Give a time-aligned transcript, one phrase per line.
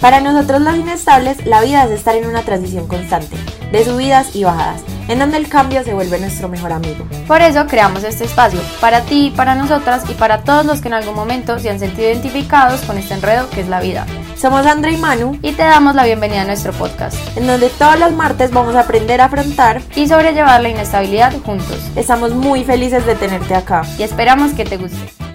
[0.00, 3.36] Para nosotros los inestables, la vida es estar en una transición constante,
[3.70, 7.04] de subidas y bajadas, en donde el cambio se vuelve nuestro mejor amigo.
[7.26, 10.94] Por eso creamos este espacio, para ti, para nosotras y para todos los que en
[10.94, 14.06] algún momento se han sentido identificados con este enredo que es la vida.
[14.36, 17.98] Somos Andrea y Manu Y te damos la bienvenida a nuestro podcast en donde todos
[17.98, 19.82] los martes vamos a aprender a afrontar.
[19.94, 21.78] y sobrellevar la inestabilidad juntos.
[21.94, 23.82] Estamos muy felices de tenerte acá.
[23.98, 25.29] Y esperamos que te guste.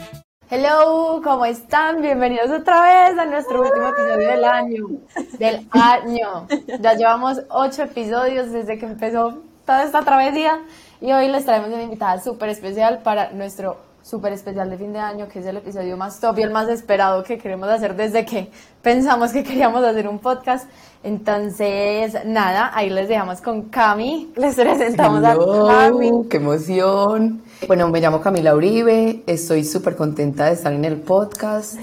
[0.48, 2.04] Hello, ¿cómo están?
[2.04, 4.86] Bienvenidos otra vez a nuestro último episodio del año.
[5.40, 6.46] Del año.
[6.82, 10.60] Ya llevamos ocho episodios desde que empezó toda esta travesía
[11.02, 15.00] y hoy les traemos una invitada súper especial para nuestro súper especial de fin de
[15.00, 18.24] año, que es el episodio más top y el más esperado que queremos hacer desde
[18.24, 18.52] que
[18.84, 20.70] pensamos que queríamos hacer un podcast.
[21.02, 24.32] Entonces, nada, ahí les dejamos con Cami.
[24.36, 26.12] Les presentamos Hello, a Cami.
[26.30, 27.42] ¡Qué emoción!
[27.68, 31.76] Bueno, me llamo Camila Uribe, estoy súper contenta de estar en el podcast.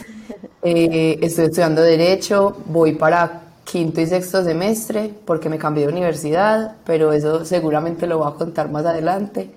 [0.63, 6.77] Eh, estoy estudiando Derecho, voy para quinto y sexto semestre porque me cambié de universidad,
[6.85, 9.51] pero eso seguramente lo voy a contar más adelante.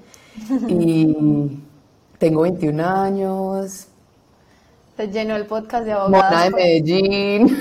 [0.68, 1.60] Y
[2.18, 3.88] tengo 21 años,
[4.98, 6.44] Se llenó el podcast de mona abogados.
[6.44, 7.58] de Medellín.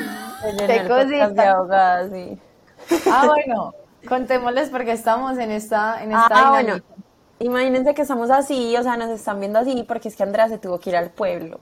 [0.67, 1.51] Qué cosita.
[1.53, 2.39] ahogadas, sí.
[3.11, 3.75] Ah, bueno,
[4.09, 6.84] contémosles porque estamos en esta, en esta Ah, dinámica.
[6.84, 6.94] bueno.
[7.41, 10.59] Imagínense que estamos así, o sea, nos están viendo así porque es que Andrea se
[10.59, 11.61] tuvo que ir al pueblo.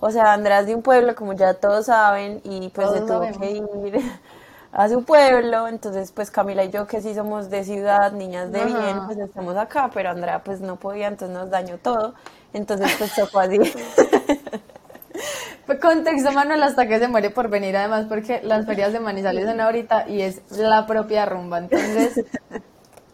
[0.00, 3.20] O sea, Andrea es de un pueblo, como ya todos saben, y pues se tuvo
[3.40, 3.64] que ir
[4.72, 5.66] a su pueblo.
[5.66, 8.78] Entonces, pues Camila y yo, que sí somos de ciudad, niñas de Ajá.
[8.78, 12.14] bien, pues estamos acá, pero Andrea pues no podía, entonces nos dañó todo.
[12.52, 13.58] Entonces, pues tocó así.
[15.66, 19.46] Pues, Contexto, Manuel, hasta que se muere por venir, además, porque las ferias de Manizales
[19.46, 21.58] son ahorita y es la propia rumba.
[21.58, 22.24] Entonces,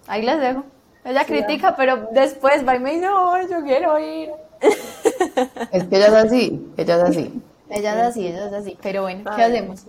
[0.07, 0.65] ahí les dejo.
[1.05, 4.31] Ella critica, pero después va y me dice, no, yo quiero ir.
[5.73, 7.43] Es que ella es así, ella es así.
[7.69, 8.79] Ella es así, ella es así.
[8.83, 9.85] Pero bueno, ¿qué hacemos?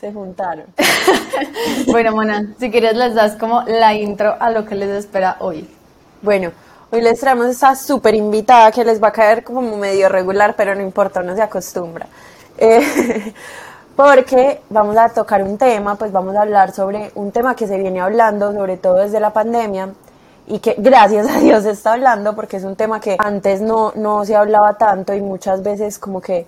[0.00, 0.66] Se juntaron.
[1.86, 5.68] Bueno, Mona, si quieres les das como la intro a lo que les espera hoy.
[6.20, 6.52] Bueno,
[6.90, 10.74] hoy les traemos esta súper invitada que les va a caer como medio regular, pero
[10.74, 12.06] no importa, uno se acostumbra.
[12.58, 13.32] Eh,
[13.96, 17.78] porque vamos a tocar un tema, pues vamos a hablar sobre un tema que se
[17.78, 19.90] viene hablando, sobre todo desde la pandemia,
[20.46, 23.92] y que gracias a Dios se está hablando, porque es un tema que antes no,
[23.94, 26.46] no se hablaba tanto y muchas veces como que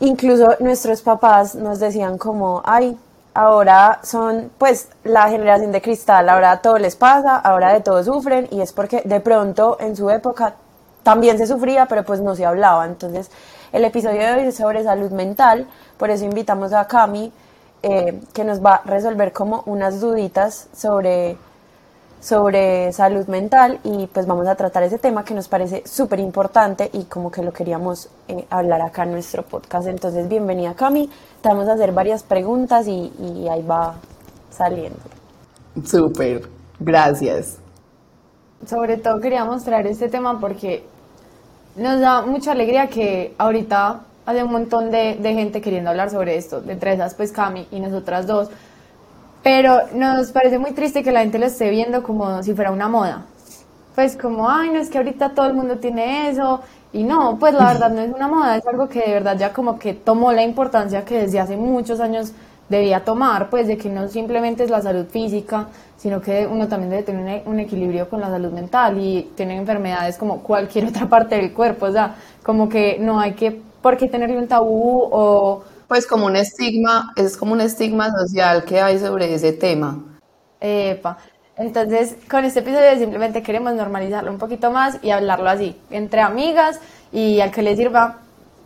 [0.00, 2.98] incluso nuestros papás nos decían como, ay,
[3.34, 8.48] ahora son pues la generación de cristal, ahora todo les pasa, ahora de todo sufren
[8.50, 10.54] y es porque de pronto en su época
[11.02, 12.86] también se sufría, pero pues no se hablaba.
[12.86, 13.30] Entonces
[13.72, 15.66] el episodio de hoy es sobre salud mental,
[15.98, 17.32] por eso invitamos a Cami
[17.82, 21.36] eh, que nos va a resolver como unas duditas sobre
[22.24, 26.88] sobre salud mental y pues vamos a tratar ese tema que nos parece súper importante
[26.94, 29.86] y como que lo queríamos eh, hablar acá en nuestro podcast.
[29.88, 31.10] Entonces, bienvenida Cami,
[31.42, 33.96] te vamos a hacer varias preguntas y, y ahí va
[34.50, 34.98] saliendo.
[35.84, 36.48] Súper,
[36.80, 37.58] gracias.
[38.66, 40.82] sobre todo quería mostrar este tema porque
[41.76, 46.36] nos da mucha alegría que ahorita hay un montón de, de gente queriendo hablar sobre
[46.36, 48.48] esto, de entre esas pues Cami y nosotras dos,
[49.44, 52.88] pero nos parece muy triste que la gente lo esté viendo como si fuera una
[52.88, 53.26] moda.
[53.94, 56.62] Pues como, ay, no es que ahorita todo el mundo tiene eso,
[56.94, 59.52] y no, pues la verdad no es una moda, es algo que de verdad ya
[59.52, 62.32] como que tomó la importancia que desde hace muchos años
[62.68, 65.66] debía tomar, pues de que no simplemente es la salud física,
[65.98, 69.58] sino que uno también debe tener un, un equilibrio con la salud mental y tener
[69.58, 73.98] enfermedades como cualquier otra parte del cuerpo, o sea, como que no hay que, por
[73.98, 78.80] qué tenerle un tabú o Pues como un estigma, es como un estigma social que
[78.80, 79.98] hay sobre ese tema.
[80.60, 81.18] Epa.
[81.56, 86.80] Entonces, con este episodio simplemente queremos normalizarlo un poquito más y hablarlo así, entre amigas
[87.12, 88.18] y al que le sirva,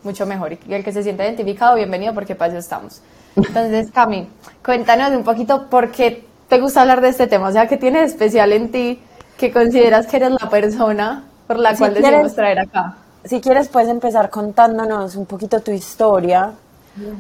[0.05, 0.53] mucho mejor.
[0.67, 3.03] Y el que se sienta identificado, bienvenido porque para eso estamos.
[3.37, 4.29] Entonces, Cami,
[4.65, 7.99] cuéntanos un poquito por qué te gusta hablar de este tema, o sea, qué tiene
[8.01, 9.03] de especial en ti
[9.37, 12.97] que consideras que eres la persona por la Si cual quieres- decidimos traer acá.
[13.25, 16.53] Si quieres puedes empezar contándonos un poquito tu historia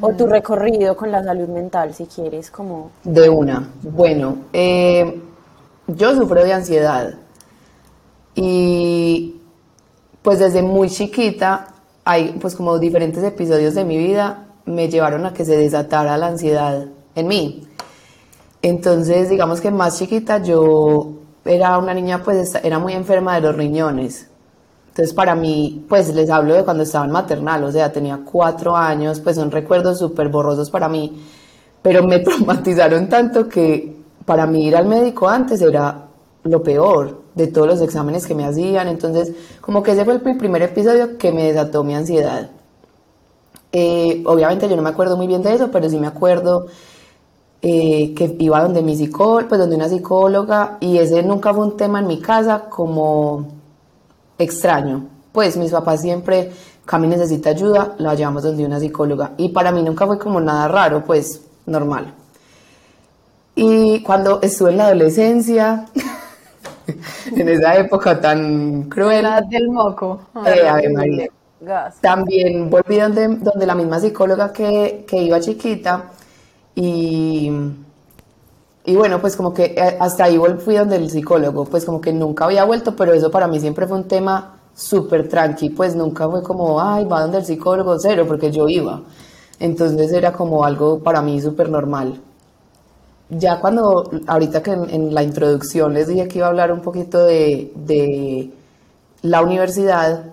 [0.00, 2.90] o tu recorrido con la salud mental, si quieres, como...
[3.04, 3.68] De una.
[3.82, 5.20] Bueno, eh,
[5.86, 7.14] yo sufro de ansiedad
[8.34, 9.36] y
[10.22, 11.68] pues desde muy chiquita
[12.04, 16.28] hay pues como diferentes episodios de mi vida me llevaron a que se desatara la
[16.28, 17.66] ansiedad en mí.
[18.62, 21.12] Entonces, digamos que más chiquita yo
[21.44, 24.27] era una niña pues era muy enferma de los riñones.
[24.98, 28.76] Entonces, para mí, pues les hablo de cuando estaba en maternal, o sea, tenía cuatro
[28.76, 31.22] años, pues son recuerdos súper borrosos para mí,
[31.80, 36.08] pero me traumatizaron tanto que para mí ir al médico antes era
[36.42, 38.88] lo peor de todos los exámenes que me hacían.
[38.88, 42.50] Entonces, como que ese fue el primer episodio que me desató mi ansiedad.
[43.70, 46.66] Eh, obviamente yo no me acuerdo muy bien de eso, pero sí me acuerdo
[47.62, 51.76] eh, que iba donde mi psicóloga, pues donde una psicóloga, y ese nunca fue un
[51.76, 53.57] tema en mi casa como
[54.38, 55.08] extraño.
[55.32, 56.50] Pues mis papás siempre,
[56.84, 59.32] Cami necesita ayuda, la llevamos donde una psicóloga.
[59.36, 62.14] Y para mí nunca fue como nada raro, pues normal.
[63.54, 65.86] Y cuando estuve en la adolescencia,
[67.36, 70.20] en esa época tan cruel, La del moco.
[70.46, 71.26] eh, Ave María.
[71.60, 71.96] Gas.
[72.00, 76.04] También volví donde, donde la misma psicóloga que, que iba chiquita
[76.76, 77.50] y,
[78.88, 82.10] y bueno, pues como que eh, hasta ahí fui donde el psicólogo, pues como que
[82.10, 86.26] nunca había vuelto, pero eso para mí siempre fue un tema súper tranqui, pues nunca
[86.26, 89.02] fue como, ay, va donde el psicólogo, cero, porque yo iba.
[89.60, 92.18] Entonces era como algo para mí súper normal.
[93.28, 97.26] Ya cuando, ahorita que en, la introducción les dije que iba a hablar un poquito
[97.26, 98.50] de, de
[99.20, 100.32] la universidad,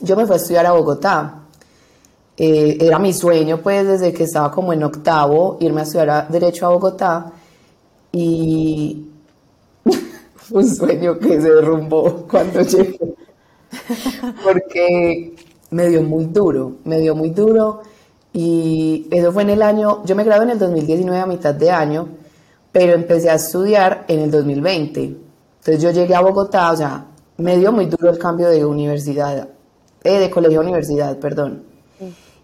[0.00, 1.34] yo me fui a estudiar a Bogotá.
[2.34, 6.64] Eh, era mi sueño, pues, desde que estaba como en octavo, irme a estudiar Derecho
[6.64, 7.32] a Bogotá.
[8.12, 9.06] Y
[10.50, 12.98] un sueño que se derrumbó cuando llegué.
[14.42, 15.34] Porque
[15.70, 17.82] me dio muy duro, me dio muy duro.
[18.32, 21.70] Y eso fue en el año, yo me gradué en el 2019 a mitad de
[21.70, 22.08] año,
[22.72, 25.02] pero empecé a estudiar en el 2020.
[25.02, 27.06] Entonces yo llegué a Bogotá, o sea,
[27.38, 29.48] me dio muy duro el cambio de universidad,
[30.04, 31.64] eh, de colegio a universidad, perdón.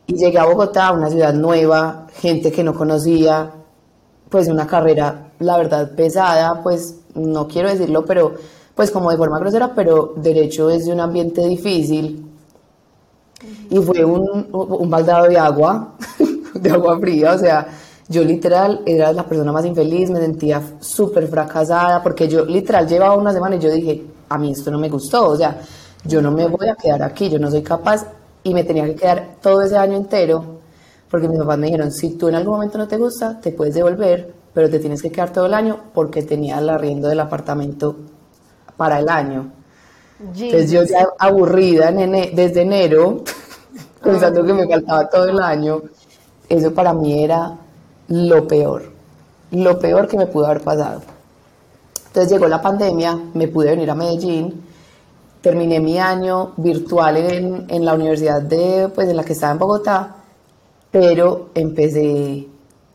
[0.07, 3.53] Y llegué a Bogotá, una ciudad nueva, gente que no conocía,
[4.29, 8.35] pues una carrera, la verdad, pesada, pues no quiero decirlo, pero
[8.75, 12.31] pues como de forma grosera, pero derecho es de un ambiente difícil.
[13.71, 15.95] Y fue un, un baldado de agua,
[16.55, 17.69] de agua fría, o sea,
[18.09, 23.17] yo literal era la persona más infeliz, me sentía súper fracasada, porque yo literal llevaba
[23.17, 25.61] una semana y yo dije, a mí esto no me gustó, o sea,
[26.05, 28.07] yo no me voy a quedar aquí, yo no soy capaz,
[28.43, 30.61] y me tenía que quedar todo ese año entero,
[31.11, 33.75] porque mis papás me dijeron, si tú en algún momento no te gusta, te puedes
[33.75, 37.97] devolver, pero te tienes que quedar todo el año porque tenía el arriendo del apartamento
[38.77, 39.51] para el año.
[40.47, 43.23] Entonces yo ya aburrida en ene- desde enero,
[44.03, 45.83] pensando que me faltaba todo el año,
[46.49, 47.57] eso para mí era
[48.09, 48.93] lo peor,
[49.51, 51.03] lo peor que me pudo haber pasado.
[52.07, 54.63] Entonces llegó la pandemia, me pude venir a Medellín,
[55.41, 59.59] terminé mi año virtual en, en la universidad de, pues, en la que estaba en
[59.59, 60.15] Bogotá,
[60.93, 62.47] pero empecé,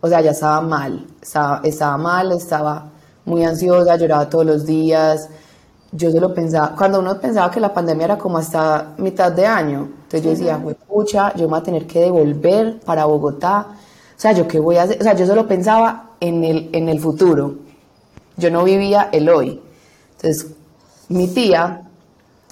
[0.02, 2.90] o sea, ya estaba mal, estaba, estaba mal, estaba
[3.26, 5.30] muy ansiosa, lloraba todos los días.
[5.92, 9.90] Yo solo pensaba, cuando uno pensaba que la pandemia era como hasta mitad de año,
[10.04, 13.68] entonces yo decía, "Jue pucha, yo me voy a tener que devolver para Bogotá.
[13.72, 15.00] O sea, ¿yo qué voy a hacer?
[15.00, 17.56] O sea, yo solo pensaba en el, en el futuro.
[18.38, 19.62] Yo no vivía el hoy.
[20.16, 20.48] Entonces,
[21.10, 21.90] mi tía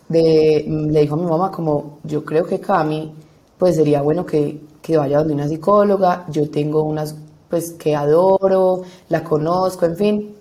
[0.09, 3.13] de, le dijo a mi mamá como, yo creo que Cami,
[3.57, 7.15] pues sería bueno que, que vaya donde una psicóloga, yo tengo unas,
[7.49, 10.35] pues que adoro, la conozco, en fin.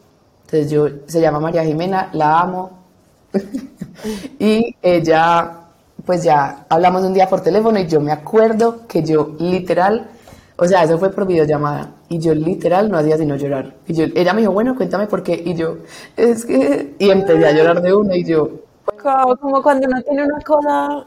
[0.45, 2.71] Entonces yo, se llama María Jimena, la amo.
[4.39, 5.59] y ella,
[6.05, 10.09] pues ya hablamos un día por teléfono y yo me acuerdo que yo literal,
[10.57, 13.75] o sea, eso fue por videollamada, y yo literal no hacía sino llorar.
[13.87, 15.79] Y yo, ella me dijo, bueno, cuéntame por qué, y yo,
[16.17, 18.51] es que, y empecé a llorar de una, y yo,
[19.03, 21.07] Como, como cuando uno tiene una cosa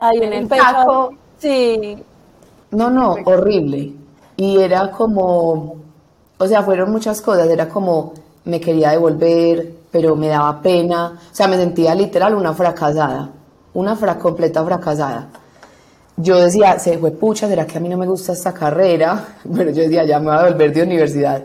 [0.00, 1.10] ahí en el Un pecho.
[1.38, 1.96] Sí.
[2.72, 3.92] No, no, horrible.
[4.40, 5.76] Y era como,
[6.38, 8.14] o sea, fueron muchas cosas, era como,
[8.46, 13.28] me quería devolver, pero me daba pena, o sea, me sentía literal una fracasada,
[13.74, 15.28] una fra completa fracasada.
[16.16, 19.22] Yo decía, se fue pucha, ¿será que a mí no me gusta esta carrera?
[19.54, 21.44] Pero yo decía, ya me voy a volver de universidad,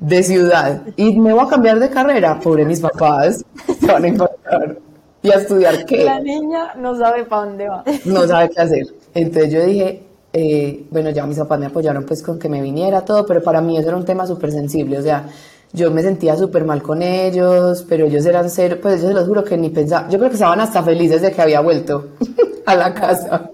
[0.00, 3.44] de ciudad, y me voy a cambiar de carrera, pobre mis papás,
[3.80, 4.78] se van a importar.
[5.22, 6.02] ¿Y a estudiar qué?
[6.02, 7.84] La niña no sabe para dónde va.
[8.04, 8.86] no sabe qué hacer.
[9.14, 13.04] Entonces yo dije, eh, bueno, ya mis papás me apoyaron pues con que me viniera
[13.04, 15.26] todo, pero para mí eso era un tema súper sensible, o sea,
[15.72, 19.26] yo me sentía súper mal con ellos, pero ellos eran cero, pues yo se los
[19.26, 22.08] juro que ni pensaba, yo creo que estaban hasta felices de que había vuelto
[22.66, 23.50] a la casa.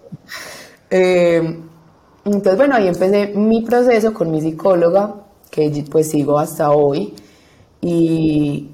[0.90, 1.58] Eh,
[2.24, 5.14] entonces, bueno, ahí empecé mi proceso con mi psicóloga,
[5.50, 7.14] que pues sigo hasta hoy,
[7.80, 8.68] y,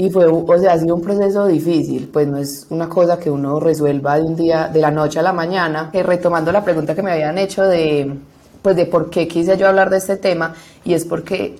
[0.00, 3.32] y fue, o sea, ha sido un proceso difícil, pues no es una cosa que
[3.32, 5.90] uno resuelva de un día, de la noche a la mañana.
[5.92, 8.14] Eh, retomando la pregunta que me habían hecho de,
[8.62, 11.58] pues de por qué quise yo hablar de este tema, y es porque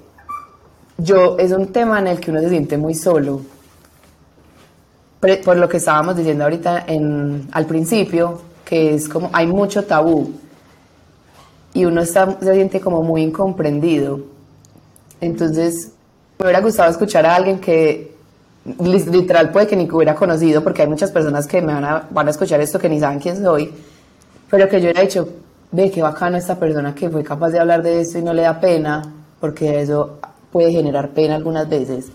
[0.99, 3.41] yo, es un tema en el que uno se siente muy solo.
[5.19, 10.31] Por lo que estábamos diciendo ahorita en, al principio, que es como, hay mucho tabú,
[11.75, 14.21] y uno está, se siente como muy incomprendido.
[15.21, 15.91] Entonces,
[16.39, 18.17] me hubiera gustado escuchar a alguien que
[18.81, 22.29] literal puede que ni hubiera conocido, porque hay muchas personas que me van a, van
[22.29, 23.73] a escuchar esto que ni saben quién soy,
[24.51, 25.29] pero que yo hubiera dicho,
[25.71, 28.43] ve qué bacano esta persona que fue capaz de hablar de esto y no le
[28.43, 29.03] da pena,
[29.41, 30.19] porque eso
[30.51, 32.11] puede generar pena algunas veces.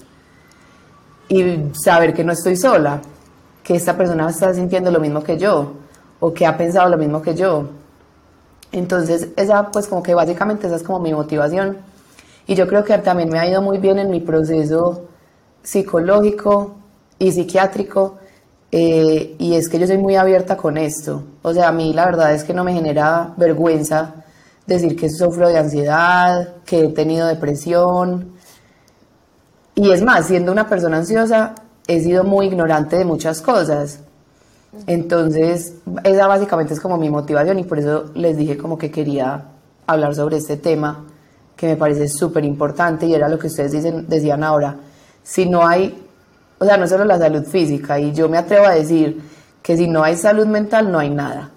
[1.29, 3.01] Y saber que no estoy sola,
[3.63, 5.74] que esta persona está sintiendo lo mismo que yo,
[6.19, 7.69] o que ha pensado lo mismo que yo.
[8.72, 11.77] Entonces, esa, pues como que básicamente esa es como mi motivación.
[12.48, 15.03] Y yo creo que también me ha ido muy bien en mi proceso
[15.63, 16.75] psicológico
[17.20, 18.17] y psiquiátrico.
[18.72, 21.24] eh, y es que yo soy muy abierta con esto.
[21.43, 24.24] O sea, a mí la verdad es que no me genera vergüenza
[24.65, 28.34] decir que sufro de ansiedad, que he tenido depresión.
[29.75, 31.55] Y es más, siendo una persona ansiosa,
[31.88, 34.00] he sido muy ignorante de muchas cosas.
[34.88, 39.46] Entonces, esa básicamente es como mi motivación y por eso les dije como que quería
[39.86, 41.05] hablar sobre este tema
[41.55, 44.77] que me parece súper importante y era lo que ustedes dicen, decían ahora.
[45.24, 46.06] Si no hay,
[46.60, 49.22] o sea, no solo la salud física, y yo me atrevo a decir
[49.62, 51.50] que si no hay salud mental, no hay nada,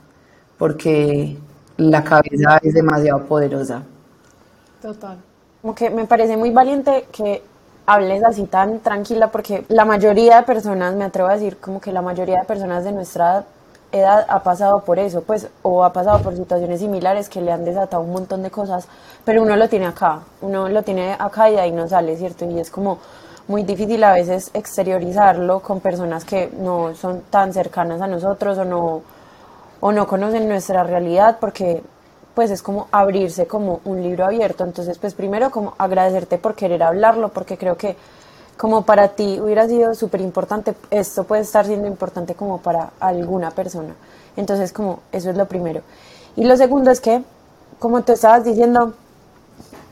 [0.58, 1.36] porque
[1.76, 3.82] la cabeza es demasiado poderosa.
[4.80, 5.18] Total.
[5.62, 7.42] Como que me parece muy valiente que
[7.86, 11.92] hables así tan tranquila porque la mayoría de personas, me atrevo a decir, como que
[11.92, 13.44] la mayoría de personas de nuestra
[13.92, 17.64] edad ha pasado por eso, pues, o ha pasado por situaciones similares que le han
[17.64, 18.88] desatado un montón de cosas,
[19.24, 22.44] pero uno lo tiene acá, uno lo tiene acá y de ahí no sale, ¿cierto?
[22.44, 22.98] Y es como
[23.48, 28.64] muy difícil a veces exteriorizarlo con personas que no son tan cercanas a nosotros o
[28.64, 29.02] no,
[29.80, 31.82] o no conocen nuestra realidad porque
[32.34, 34.62] pues es como abrirse como un libro abierto.
[34.64, 37.96] Entonces, pues primero como agradecerte por querer hablarlo, porque creo que
[38.58, 43.52] como para ti hubiera sido súper importante, esto puede estar siendo importante como para alguna
[43.52, 43.94] persona.
[44.36, 45.80] Entonces, como eso es lo primero.
[46.36, 47.22] Y lo segundo es que,
[47.78, 48.92] como te estabas diciendo,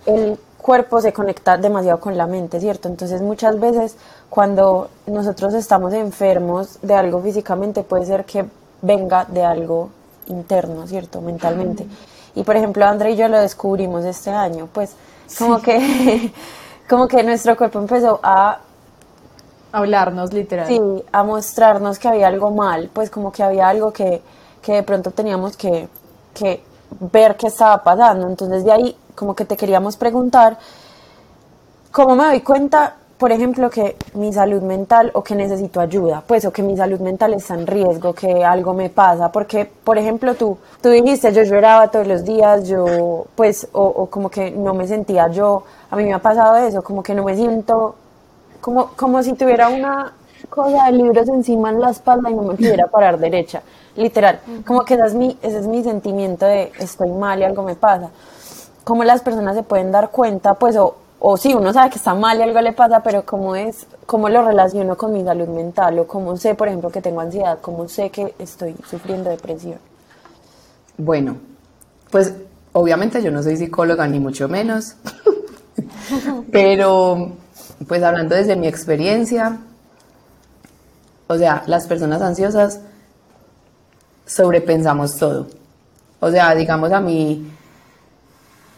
[0.04, 2.88] el cuerpo se conecta demasiado con la mente, ¿cierto?
[2.88, 3.99] Entonces muchas veces
[4.30, 8.47] cuando nosotros estamos enfermos de algo físicamente puede ser que
[8.80, 9.90] venga de algo
[10.26, 11.21] interno, ¿cierto?
[11.21, 11.87] Mentalmente.
[12.35, 14.97] Y por ejemplo, André y yo lo descubrimos este año, pues
[15.38, 16.33] como que
[16.88, 18.61] como que nuestro cuerpo empezó a
[19.71, 20.66] Hablarnos, literal.
[20.66, 20.80] sí,
[21.12, 24.23] a mostrarnos que había algo mal, pues como que había algo que,
[24.62, 25.90] que de pronto teníamos que,
[26.33, 26.64] que
[27.12, 28.26] ver qué estaba pasando.
[28.26, 30.59] Entonces de ahí como que te queríamos preguntar,
[31.90, 36.23] ¿cómo me doy cuenta, por ejemplo, que mi salud mental o que necesito ayuda?
[36.26, 39.30] Pues o que mi salud mental está en riesgo, que algo me pasa.
[39.30, 44.28] Porque, por ejemplo, tú, tú dijiste, yo lloraba todos los días, yo, pues, o, como
[44.30, 47.37] que no me sentía yo, a mí me ha pasado eso, como que no me
[47.37, 47.94] siento
[48.64, 50.12] como, como si tuviera una
[50.49, 53.62] cosa de libros encima en la espalda y no me pudiera parar derecha,
[53.94, 57.75] literal, como que es mi, ese es mi sentimiento de estoy mal y algo me
[57.75, 58.09] pasa.
[58.85, 62.14] Cómo las personas se pueden dar cuenta, pues, o, o sí, uno sabe que está
[62.14, 65.99] mal y algo le pasa, pero cómo es, cómo lo relaciono con mi salud mental,
[65.99, 69.79] o cómo sé, por ejemplo, que tengo ansiedad, cómo sé que estoy sufriendo depresión.
[70.99, 71.37] Bueno,
[72.11, 72.35] pues
[72.73, 74.97] obviamente yo no soy psicóloga ni mucho menos,
[76.53, 77.33] pero
[77.88, 79.59] pues hablando desde mi experiencia,
[81.26, 82.81] o sea, las personas ansiosas
[84.26, 85.47] sobrepensamos todo.
[86.21, 87.50] O sea, digamos a mí,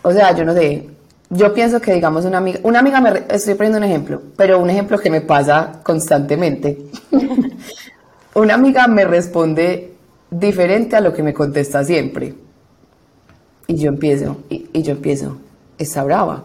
[0.07, 0.89] o sea, yo no sé,
[1.31, 4.71] yo pienso que digamos una amiga, una amiga me, estoy poniendo un ejemplo, pero un
[4.71, 6.79] ejemplo que me pasa constantemente.
[8.35, 9.95] una amiga me responde
[10.31, 12.37] diferente a lo que me contesta siempre.
[13.67, 15.39] Y yo empiezo, y, y yo empiezo,
[15.77, 16.45] está brava,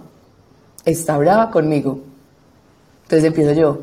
[0.84, 2.00] está brava conmigo.
[3.03, 3.82] Entonces empiezo yo,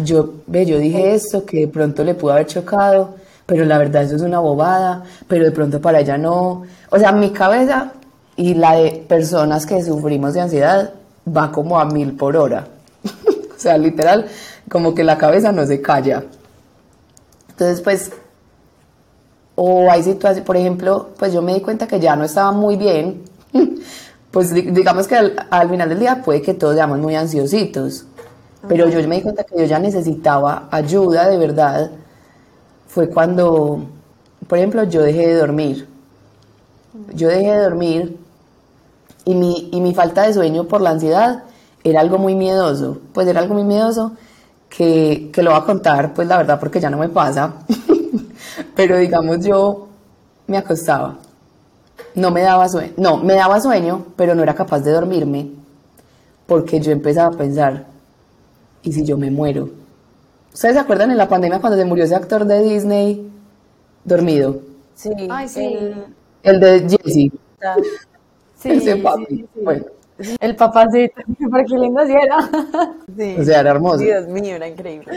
[0.00, 3.14] yo, ve, yo dije esto que de pronto le pudo haber chocado,
[3.46, 6.64] pero la verdad eso es una bobada, pero de pronto para ella no.
[6.90, 7.92] O sea, mi cabeza
[8.36, 10.94] y la de personas que sufrimos de ansiedad
[11.26, 12.66] va como a mil por hora.
[13.56, 14.26] o sea, literal,
[14.70, 16.24] como que la cabeza no se calla.
[17.50, 18.10] Entonces, pues,
[19.56, 22.76] o hay situaciones, por ejemplo, pues yo me di cuenta que ya no estaba muy
[22.76, 23.22] bien.
[24.30, 28.04] Pues di- digamos que al, al final del día puede que todos seamos muy ansiositos.
[28.66, 31.92] Pero yo me di cuenta que yo ya necesitaba ayuda de verdad.
[32.88, 33.86] Fue cuando,
[34.48, 35.86] por ejemplo, yo dejé de dormir.
[37.14, 38.18] Yo dejé de dormir
[39.24, 41.44] y mi, y mi falta de sueño por la ansiedad
[41.82, 42.98] era algo muy miedoso.
[43.12, 44.12] Pues era algo muy miedoso
[44.68, 47.54] que, que lo voy a contar, pues la verdad, porque ya no me pasa.
[48.76, 49.88] Pero digamos, yo
[50.46, 51.16] me acostaba.
[52.14, 52.92] No me daba sueño.
[52.96, 55.50] No, me daba sueño, pero no era capaz de dormirme.
[56.46, 57.86] Porque yo empezaba a pensar,
[58.82, 59.70] ¿y si yo me muero?
[60.52, 63.30] ¿Ustedes se acuerdan en la pandemia cuando se murió ese actor de Disney
[64.04, 64.60] dormido?
[64.94, 65.64] Sí, Ay, sí.
[65.64, 66.04] el-
[66.42, 67.32] El de Jesse.
[68.64, 69.26] Sí, ese sí, papi.
[69.28, 69.60] sí, sí.
[69.62, 69.84] Bueno,
[70.40, 71.14] El papacito,
[71.50, 72.38] porque qué lindo sí era.
[73.16, 73.36] sí.
[73.38, 73.98] o sea, era hermoso.
[73.98, 75.12] Dios mío, era increíble.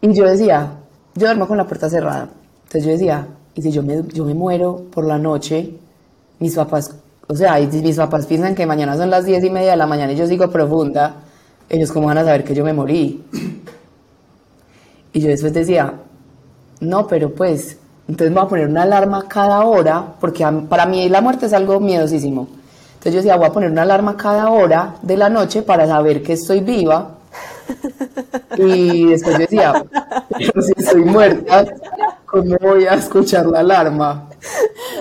[0.00, 0.72] Y yo decía,
[1.14, 2.28] yo duermo con la puerta cerrada.
[2.64, 5.74] Entonces yo decía, y si yo me, yo me muero por la noche,
[6.38, 6.94] mis papás,
[7.26, 9.76] o sea, y si mis papás piensan que mañana son las diez y media de
[9.76, 11.16] la mañana y yo sigo profunda,
[11.68, 13.24] ellos cómo van a saber que yo me morí.
[15.12, 15.94] Y yo después decía,
[16.80, 20.86] no, pero pues, entonces me voy a poner una alarma cada hora, porque a- para
[20.86, 22.48] mí la muerte es algo miedosísimo.
[22.94, 26.22] Entonces yo decía, voy a poner una alarma cada hora de la noche para saber
[26.22, 27.16] que estoy viva.
[28.56, 29.84] Y después yo decía,
[30.36, 31.64] pero si estoy muerta,
[32.26, 34.28] ¿cómo voy a escuchar la alarma?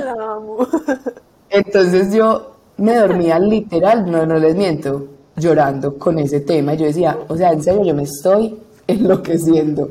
[0.03, 0.67] La amo.
[1.49, 6.73] Entonces yo me dormía literal, no, no les miento, llorando con ese tema.
[6.73, 9.89] Y yo decía, o sea, en serio, yo me estoy enloqueciendo.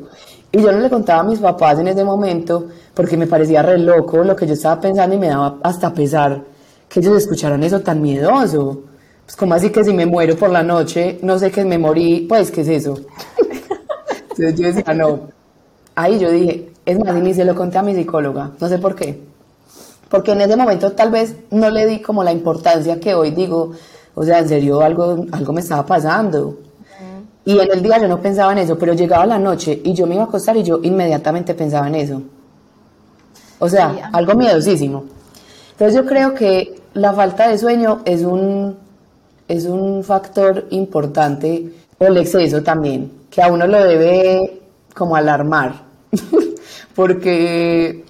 [0.51, 3.77] Y yo no le contaba a mis papás en ese momento porque me parecía re
[3.77, 6.41] loco lo que yo estaba pensando y me daba hasta pesar
[6.87, 8.83] que ellos escucharan eso tan miedoso.
[9.25, 12.25] Pues como así que si me muero por la noche, no sé que me morí,
[12.29, 12.97] pues, ¿qué es eso?
[14.21, 15.19] Entonces yo decía, no.
[15.95, 18.77] Ahí yo dije, es más, y ni se lo conté a mi psicóloga, no sé
[18.77, 19.21] por qué.
[20.09, 23.73] Porque en ese momento tal vez no le di como la importancia que hoy digo,
[24.15, 26.57] o sea, en serio algo, algo me estaba pasando.
[27.47, 30.05] Y en el día yo no pensaba en eso, pero llegaba la noche y yo
[30.05, 32.21] me iba a acostar y yo inmediatamente pensaba en eso.
[33.57, 35.05] O sea, Sí, algo miedosísimo.
[35.71, 38.75] Entonces yo creo que la falta de sueño es un,
[39.47, 44.59] es un factor importante, o el exceso también, que a uno lo debe
[44.93, 45.83] como alarmar,
[46.95, 48.03] porque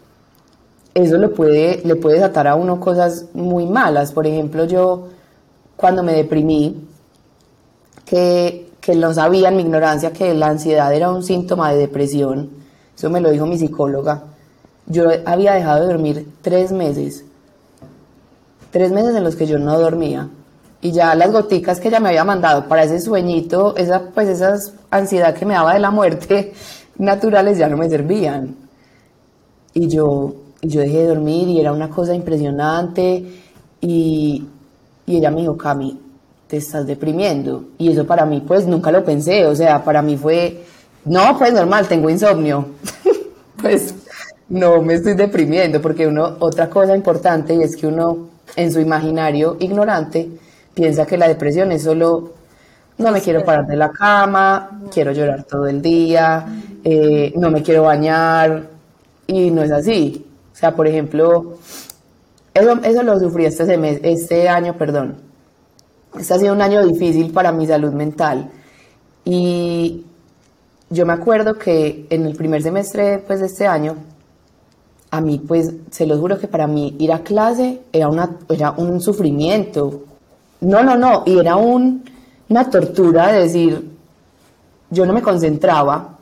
[0.95, 4.11] eso le puede, le puede desatar a uno cosas muy malas.
[4.13, 5.09] Por ejemplo, yo
[5.75, 6.87] cuando me deprimí,
[8.03, 12.51] que, que no sabía en mi ignorancia que la ansiedad era un síntoma de depresión,
[12.95, 14.23] eso me lo dijo mi psicóloga,
[14.85, 17.25] yo había dejado de dormir tres meses,
[18.71, 20.29] tres meses en los que yo no dormía.
[20.79, 24.55] Y ya las goticas que ella me había mandado para ese sueñito, esa, pues esa
[24.89, 26.53] ansiedad que me daba de la muerte
[26.97, 28.55] naturales ya no me servían.
[29.73, 33.41] Y yo, yo dejé de dormir y era una cosa impresionante.
[33.81, 34.47] Y,
[35.05, 36.06] y ella me dijo, Cami,
[36.47, 37.65] te estás deprimiendo.
[37.77, 39.45] Y eso para mí, pues nunca lo pensé.
[39.45, 40.63] O sea, para mí fue,
[41.05, 42.65] no, pues normal, tengo insomnio.
[43.61, 43.93] pues
[44.49, 48.79] no me estoy deprimiendo, porque uno, otra cosa importante y es que uno en su
[48.79, 50.29] imaginario ignorante
[50.73, 52.33] piensa que la depresión es solo
[52.97, 56.45] no me quiero parar de la cama, quiero llorar todo el día,
[56.83, 58.63] eh, no me quiero bañar,
[59.27, 60.25] y no es así.
[60.51, 61.57] O sea, por ejemplo,
[62.53, 65.26] eso, eso lo sufrí este, semes- este año, perdón.
[66.19, 68.49] Este ha sido un año difícil para mi salud mental.
[69.25, 70.05] Y
[70.89, 73.95] yo me acuerdo que en el primer semestre pues, de este año,
[75.11, 78.71] a mí, pues, se lo juro que para mí ir a clase era, una, era
[78.71, 80.03] un sufrimiento.
[80.61, 82.03] No, no, no, y era un,
[82.49, 83.89] una tortura de decir,
[84.89, 86.17] yo no me concentraba,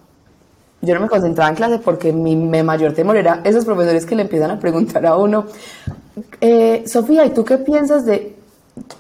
[0.82, 4.16] yo no me concentraba en clase porque mi, mi mayor temor era esos profesores que
[4.16, 5.46] le empiezan a preguntar a uno,
[6.42, 8.35] eh, Sofía, ¿y tú qué piensas de...?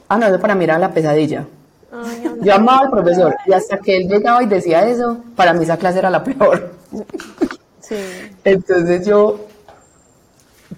[0.08, 1.46] Ah, no, eso para mí era la pesadilla.
[1.92, 5.64] Ay, Yo amaba al profesor y hasta que él llegaba y decía eso, para mí
[5.64, 6.72] esa clase era la peor.
[7.82, 7.96] sí.
[8.44, 9.40] Entonces yo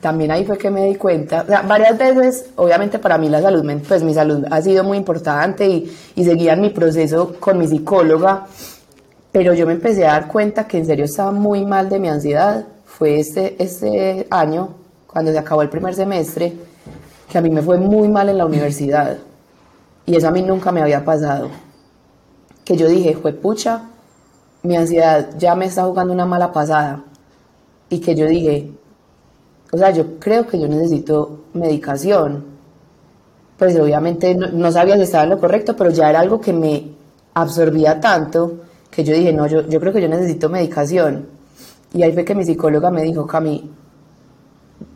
[0.02, 3.42] también ahí fue que me di cuenta, o sea, varias veces, obviamente para mí la
[3.42, 7.58] salud, pues mi salud ha sido muy importante y, y seguía en mi proceso con
[7.58, 8.46] mi psicóloga,
[9.32, 12.10] pero yo me empecé a dar cuenta que en serio estaba muy mal de mi
[12.10, 12.66] ansiedad.
[12.86, 14.70] Fue este, este año,
[15.06, 16.54] cuando se acabó el primer semestre,
[17.30, 19.18] que a mí me fue muy mal en la universidad.
[20.06, 21.50] Y eso a mí nunca me había pasado.
[22.64, 23.90] Que yo dije, fue pucha,
[24.64, 27.04] mi ansiedad ya me está jugando una mala pasada.
[27.90, 28.72] Y que yo dije,
[29.72, 32.46] o sea, yo creo que yo necesito medicación.
[33.58, 36.92] Pues obviamente no, sabía si estaba en lo correcto, pero ya era algo que me
[37.34, 41.28] absorbía tanto que yo dije, no, yo, yo creo que yo necesito medicación.
[41.94, 43.72] Y ahí fue que mi psicóloga me dijo, Cami,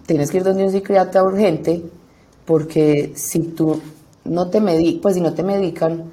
[0.05, 1.83] tienes que ir donde un psiquiatra urgente
[2.51, 3.79] porque si tú
[4.25, 6.11] no te medi pues si no te medican,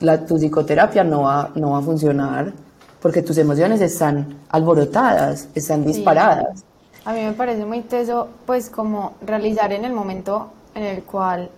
[0.00, 2.54] la, tu psicoterapia no va, no va a funcionar
[3.02, 6.64] porque tus emociones están alborotadas, están disparadas.
[7.04, 11.50] A mí me parece muy teso, pues, como realizar en el momento en el cual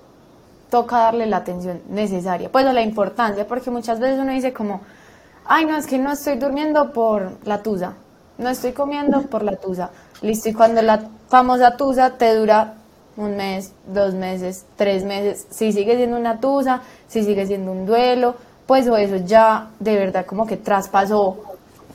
[0.70, 4.80] toca darle la atención necesaria, pues, o la importancia, porque muchas veces uno dice como,
[5.44, 7.92] ay, no, es que no estoy durmiendo por la tusa,
[8.38, 9.90] no estoy comiendo por la tusa.
[10.20, 12.74] Listo, y cuando la famosa tusa te dura
[13.16, 17.86] un mes, dos meses, tres meses, si sigue siendo una tusa, si sigue siendo un
[17.86, 18.34] duelo,
[18.66, 21.38] pues eso ya de verdad como que traspasó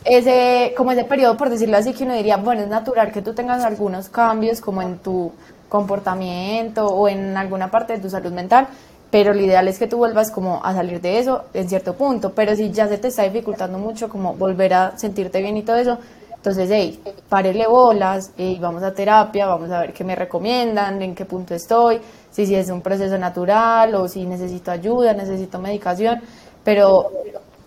[0.05, 3.33] ese, como ese periodo, por decirlo así, que uno diría, bueno, es natural que tú
[3.33, 5.31] tengas algunos cambios como en tu
[5.69, 8.67] comportamiento o en alguna parte de tu salud mental,
[9.11, 12.33] pero lo ideal es que tú vuelvas como a salir de eso en cierto punto,
[12.33, 15.75] pero si ya se te está dificultando mucho como volver a sentirte bien y todo
[15.75, 15.97] eso,
[16.41, 16.99] Entonces, hey,
[17.29, 21.53] párele bolas, hey, vamos a terapia, vamos a ver qué me recomiendan, en qué punto
[21.53, 22.01] estoy,
[22.31, 26.19] si, si es un proceso natural o si necesito ayuda, necesito medicación,
[26.63, 27.11] pero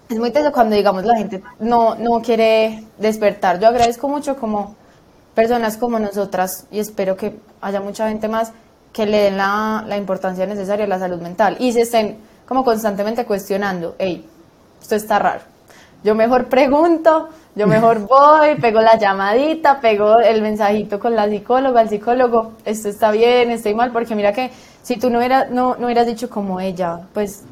[0.09, 3.61] es muy teso cuando, digamos, la gente no, no quiere despertar.
[3.61, 4.75] Yo agradezco mucho como
[5.37, 8.51] personas como nosotras y espero que haya mucha gente más
[8.93, 12.65] que le den la, la importancia necesaria a la salud mental y se estén como
[12.65, 14.29] constantemente cuestionando, hey,
[14.83, 15.43] esto está raro.
[16.03, 21.83] Yo mejor pregunto, yo mejor voy, pego la llamadita, pego el mensajito con la psicóloga,
[21.83, 24.51] el psicólogo, esto está bien, estoy mal, porque mira que
[24.83, 27.43] si tú no hubieras, no, no hubieras dicho como ella, pues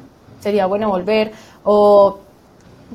[0.41, 1.31] sería bueno volver,
[1.63, 2.19] o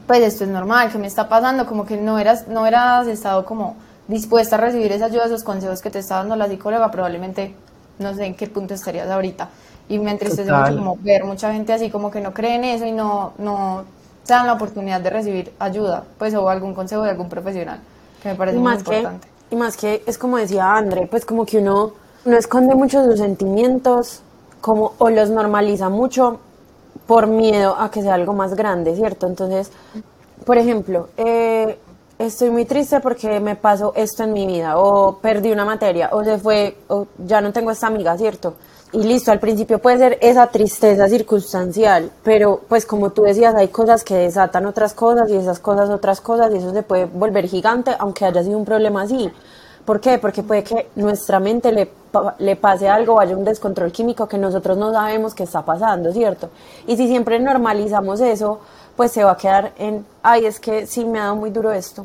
[0.06, 1.66] pues esto es normal, ¿qué me está pasando?
[1.66, 5.80] Como que no eras, no eras estado como dispuesta a recibir esa ayuda, esos consejos
[5.80, 7.54] que te está dando la psicóloga, probablemente
[7.98, 9.48] no sé en qué punto estarías ahorita.
[9.88, 12.84] Y me entristece mucho como ver mucha gente así como que no cree en eso
[12.84, 13.84] y no, no
[14.28, 17.80] se dan la oportunidad de recibir ayuda, pues o algún consejo de algún profesional,
[18.22, 19.26] que me parece muy importante.
[19.50, 21.92] y más que es como decía André, pues como que uno
[22.26, 24.20] no esconde mucho sus sentimientos,
[24.60, 26.40] como o los normaliza mucho
[27.06, 29.26] por miedo a que sea algo más grande, ¿cierto?
[29.26, 29.72] Entonces,
[30.44, 31.78] por ejemplo, eh,
[32.18, 36.22] estoy muy triste porque me pasó esto en mi vida, o perdí una materia, o
[36.22, 38.56] se fue, o ya no tengo esta amiga, ¿cierto?
[38.92, 43.68] Y listo, al principio puede ser esa tristeza circunstancial, pero pues como tú decías, hay
[43.68, 47.46] cosas que desatan otras cosas y esas cosas otras cosas y eso se puede volver
[47.48, 49.30] gigante aunque haya sido un problema así.
[49.84, 50.18] ¿Por qué?
[50.18, 51.90] Porque puede que nuestra mente le,
[52.38, 56.50] le pase algo haya un descontrol químico que nosotros no sabemos que está pasando, ¿cierto?
[56.86, 58.60] Y si siempre normalizamos eso,
[58.96, 61.72] pues se va a quedar en, ay, es que sí me ha dado muy duro
[61.72, 62.04] esto,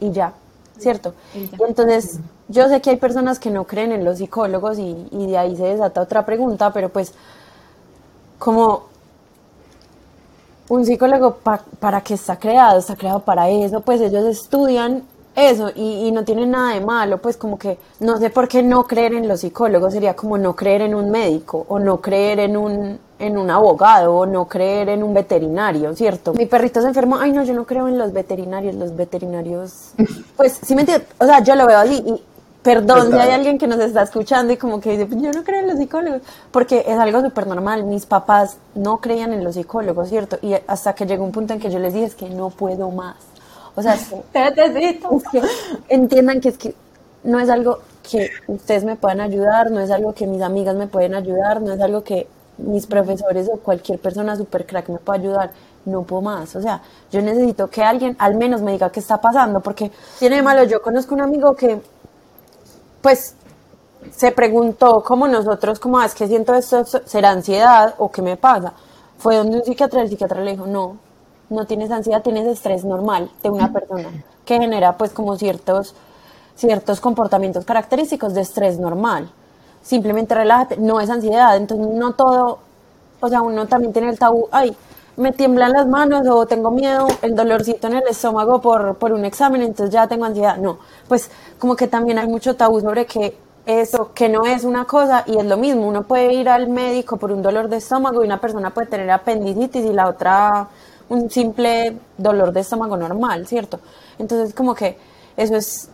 [0.00, 0.34] y ya,
[0.78, 1.14] ¿cierto?
[1.34, 5.26] Y, entonces, yo sé que hay personas que no creen en los psicólogos y, y
[5.26, 7.12] de ahí se desata otra pregunta, pero pues,
[8.38, 8.84] como
[10.68, 12.78] un psicólogo, ¿para qué está creado?
[12.78, 15.04] Está creado para eso, pues ellos estudian
[15.36, 18.62] eso y, y, no tiene nada de malo, pues como que no sé por qué
[18.62, 22.40] no creer en los psicólogos, sería como no creer en un médico o no creer
[22.40, 26.32] en un, en un abogado o no creer en un veterinario, ¿cierto?
[26.32, 29.90] Mi perrito se enfermó, ay no, yo no creo en los veterinarios, los veterinarios,
[30.38, 32.22] pues sí me entiendes, o sea, yo lo veo así y
[32.66, 35.44] perdón si hay alguien que nos está escuchando y como que dice, pues yo no
[35.44, 39.54] creo en los psicólogos, porque es algo súper normal, mis papás no creían en los
[39.54, 40.38] psicólogos, ¿cierto?
[40.42, 42.90] Y hasta que llegó un punto en que yo les dije, es que no puedo
[42.90, 43.16] más
[43.76, 43.96] o sea,
[45.88, 46.74] entiendan que es que
[47.22, 50.86] no es algo que ustedes me puedan ayudar, no es algo que mis amigas me
[50.86, 52.26] pueden ayudar, no es algo que
[52.56, 55.50] mis profesores o cualquier persona super crack me pueda ayudar.
[55.84, 56.56] No puedo más.
[56.56, 60.36] O sea, yo necesito que alguien al menos me diga qué está pasando, porque tiene
[60.36, 60.64] de malo.
[60.64, 61.80] Yo conozco un amigo que,
[63.06, 63.36] pues,
[64.10, 68.36] se preguntó como nosotros, como ah, es que siento esto, será ansiedad o qué me
[68.36, 68.72] pasa.
[69.16, 70.96] Fue donde un psiquiatra, el psiquiatra le dijo, no,
[71.48, 74.08] no tienes ansiedad, tienes estrés normal de una persona
[74.44, 75.94] que genera pues como ciertos,
[76.56, 79.30] ciertos comportamientos característicos de estrés normal.
[79.82, 82.58] Simplemente relájate, no es ansiedad, entonces no todo,
[83.20, 84.76] o sea, uno también tiene el tabú, ay,
[85.16, 89.24] me tiemblan las manos o tengo miedo, el dolorcito en el estómago por, por un
[89.24, 90.58] examen, entonces ya tengo ansiedad.
[90.58, 94.84] No, pues como que también hay mucho tabú sobre que eso, que no es una
[94.84, 98.22] cosa y es lo mismo, uno puede ir al médico por un dolor de estómago
[98.22, 100.68] y una persona puede tener apendicitis y la otra
[101.08, 103.80] un simple dolor de estómago normal, ¿cierto?
[104.18, 104.96] Entonces como que
[105.36, 105.88] eso es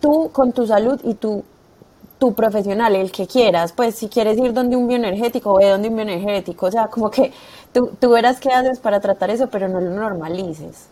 [0.00, 1.44] tú con tu salud y tu,
[2.20, 5.96] tu profesional, el que quieras, pues si quieres ir donde un bioenergético, ve donde un
[5.96, 7.32] bioenergético, o sea, como que
[7.72, 10.86] tú, tú verás qué haces para tratar eso, pero no lo normalices.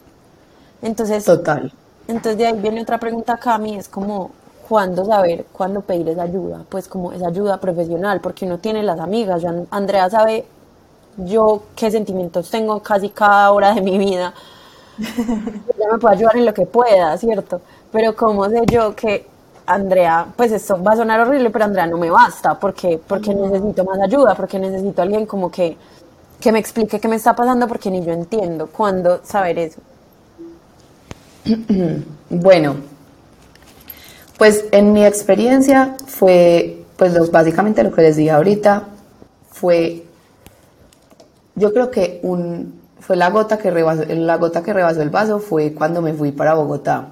[0.82, 1.70] Entonces, Total.
[2.08, 4.30] Entonces de ahí viene otra pregunta, Cami, es como,
[4.66, 6.64] ¿cuándo saber, cuándo pedir esa ayuda?
[6.70, 10.46] Pues como esa ayuda profesional, porque uno tiene las amigas, ya Andrea sabe
[11.18, 14.32] yo qué sentimientos tengo casi cada hora de mi vida.
[14.98, 17.60] ya me puedo ayudar en lo que pueda, ¿cierto?
[17.92, 19.26] Pero cómo sé yo que
[19.68, 23.84] Andrea, pues esto va a sonar horrible, pero Andrea no me basta, porque, porque necesito
[23.84, 25.76] más ayuda, porque necesito alguien como que,
[26.40, 29.80] que me explique qué me está pasando, porque ni yo entiendo cuándo saber eso.
[32.30, 32.76] Bueno,
[34.36, 38.84] pues en mi experiencia fue, pues básicamente lo que les dije ahorita,
[39.50, 40.04] fue
[41.58, 45.40] yo creo que un, fue la gota, que rebasó, la gota que rebasó el vaso
[45.40, 47.08] fue cuando me fui para Bogotá,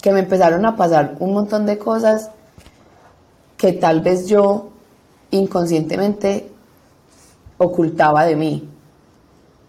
[0.00, 2.30] que me empezaron a pasar un montón de cosas
[3.56, 4.70] que tal vez yo
[5.30, 6.50] inconscientemente
[7.58, 8.68] ocultaba de mí.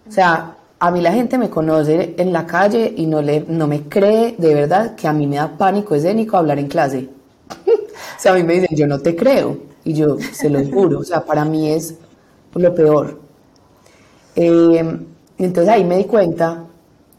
[0.08, 3.68] O sea, a mí la gente me conoce en la calle y no, le, no
[3.68, 7.10] me cree de verdad que a mí me da pánico escénico hablar en clase.
[7.68, 9.58] o sea, a mí me dicen, yo no te creo.
[9.84, 11.96] Y yo se lo juro, o sea, para mí es
[12.54, 13.20] lo peor.
[14.36, 15.00] Eh,
[15.38, 16.64] entonces ahí me di cuenta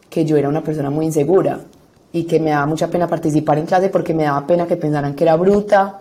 [0.09, 1.61] que yo era una persona muy insegura.
[2.13, 5.15] Y que me daba mucha pena participar en clase porque me daba pena que pensaran
[5.15, 6.01] que era bruta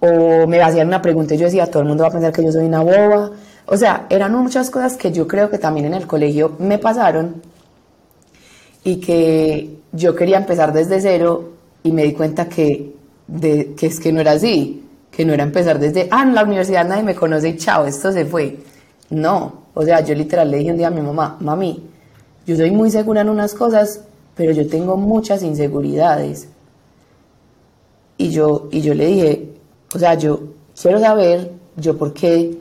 [0.00, 2.44] o me hacían una pregunta y yo decía, todo el mundo va a pensar que
[2.44, 3.30] yo soy una boba.
[3.66, 7.42] O sea, eran muchas cosas que yo creo que también en el colegio me pasaron
[8.82, 11.50] y que yo quería empezar desde cero
[11.82, 12.94] y me di cuenta que,
[13.26, 16.44] de, que es que no era así, que no era empezar desde, ah, en la
[16.44, 18.58] universidad nadie me conoce y chao, esto se fue.
[19.10, 21.82] No, o sea, yo literal le dije un día a mi mamá, mami,
[22.46, 26.48] yo soy muy segura en unas cosas, pero yo tengo muchas inseguridades.
[28.16, 29.48] Y yo, y yo le dije,
[29.94, 30.40] o sea, yo
[30.80, 32.56] quiero saber, yo por qué,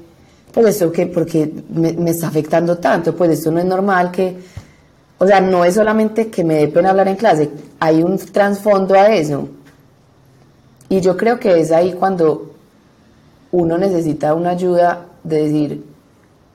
[0.53, 4.38] pues esto que, porque me, me está afectando tanto, pues esto no es normal que,
[5.17, 8.95] o sea, no es solamente que me dé pena hablar en clase, hay un trasfondo
[8.95, 9.49] a eso.
[10.88, 12.53] Y yo creo que es ahí cuando
[13.51, 15.86] uno necesita una ayuda de decir,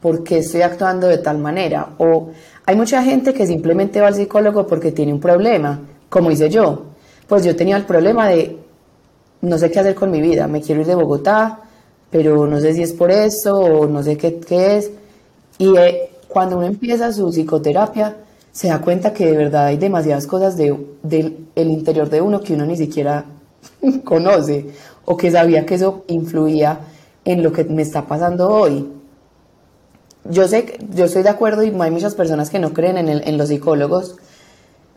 [0.00, 1.90] ¿por qué estoy actuando de tal manera?
[1.98, 2.30] O
[2.66, 6.84] hay mucha gente que simplemente va al psicólogo porque tiene un problema, como hice yo.
[7.28, 8.58] Pues yo tenía el problema de
[9.42, 11.60] no sé qué hacer con mi vida, me quiero ir de Bogotá,
[12.10, 14.90] pero no sé si es por eso o no sé qué, es.
[15.58, 18.16] Y eh, cuando uno empieza su psicoterapia,
[18.50, 22.40] se da cuenta que de verdad hay demasiadas cosas de, del el interior de uno
[22.40, 23.24] que uno ni siquiera
[24.04, 24.66] conoce
[25.04, 26.78] o que sabía que eso influía
[27.24, 28.86] en lo que me está pasando hoy.
[30.24, 33.36] Yo sé, yo estoy de acuerdo y hay muchas personas que no creen en, el,
[33.36, 34.16] los psicólogos,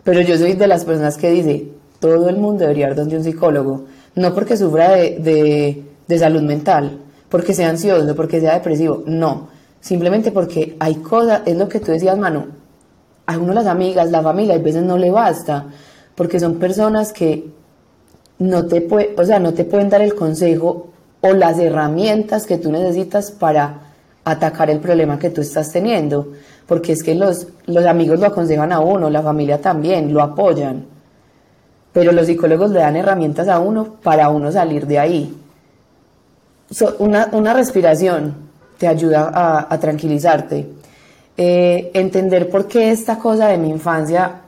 [0.04, 3.24] pero yo soy de las personas que dice, todo el mundo debería ir donde un
[3.24, 3.86] psicólogo,
[4.16, 9.50] no porque sufra de, de, de salud mental, porque sea ansioso, porque sea depresivo, no,
[9.82, 12.46] simplemente porque hay cosas, es lo que tú decías, Manu,
[13.26, 15.66] a uno las amigas, la familia, a veces no le basta,
[16.16, 17.52] porque son personas que
[18.40, 18.88] no te,
[19.18, 20.88] o sea, no te pueden dar el consejo
[21.20, 23.87] o las herramientas que tú necesitas para
[24.32, 26.34] atacar el problema que tú estás teniendo,
[26.66, 30.86] porque es que los, los amigos lo aconsejan a uno, la familia también, lo apoyan,
[31.94, 35.36] pero los psicólogos le dan herramientas a uno para uno salir de ahí.
[37.00, 38.36] una, una, respiración
[38.78, 40.78] te ayuda a, a tranquilizarte
[41.40, 44.42] eh, entender por qué esta cosa de mi infancia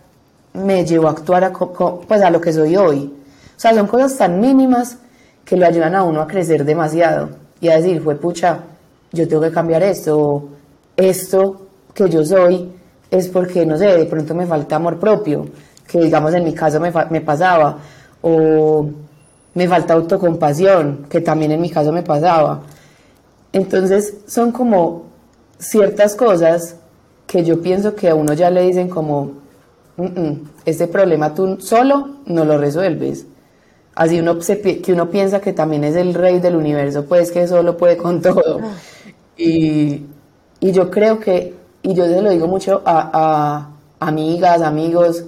[0.53, 3.13] me llevó a actuar a, pues a lo que soy hoy.
[3.55, 4.97] O sea, son cosas tan mínimas
[5.45, 7.29] que lo ayudan a uno a crecer demasiado
[7.61, 8.61] y a decir, fue pucha,
[9.11, 10.49] yo tengo que cambiar esto,
[10.95, 12.71] esto que yo soy
[13.09, 15.47] es porque, no sé, de pronto me falta amor propio,
[15.87, 17.77] que digamos en mi caso me, me pasaba,
[18.21, 18.85] o
[19.53, 22.61] me falta autocompasión, que también en mi caso me pasaba.
[23.51, 25.05] Entonces son como
[25.57, 26.75] ciertas cosas
[27.25, 29.33] que yo pienso que a uno ya le dicen como,
[30.65, 33.25] este problema tú solo no lo resuelves.
[33.95, 37.75] Así uno que uno piensa que también es el rey del universo, pues que solo
[37.77, 38.61] puede con todo.
[39.39, 40.05] Y,
[40.59, 43.09] y yo creo que, y yo se lo digo mucho a,
[43.99, 45.23] a amigas, amigos,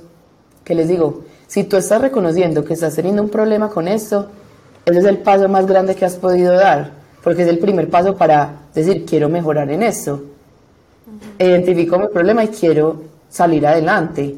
[0.63, 4.28] que les digo, si tú estás reconociendo que estás teniendo un problema con esto,
[4.86, 6.91] ese es el paso más grande que has podido dar,
[7.24, 10.21] porque es el primer paso para decir, quiero mejorar en esto
[11.39, 14.36] identifico mi problema y quiero salir adelante.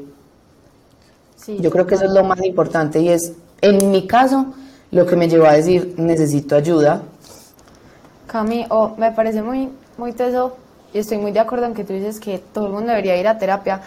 [1.59, 4.53] Yo creo que eso es lo más importante y es, en mi caso,
[4.91, 7.03] lo que me llevó a decir, necesito ayuda.
[8.33, 10.57] Cami, oh, me parece muy, muy teso
[10.91, 13.27] y estoy muy de acuerdo en que tú dices que todo el mundo debería ir
[13.27, 13.81] a terapia.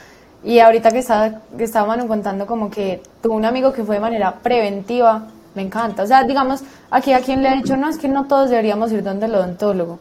[0.45, 4.03] Y ahorita que estaba, que estaba contando como que tuvo un amigo que fue de
[4.03, 5.25] manera preventiva,
[5.57, 6.05] me encanta.
[6.05, 8.93] O sea, digamos, aquí a quien le ha dicho, no, es que no todos deberíamos
[8.93, 9.99] ir donde el odontólogo.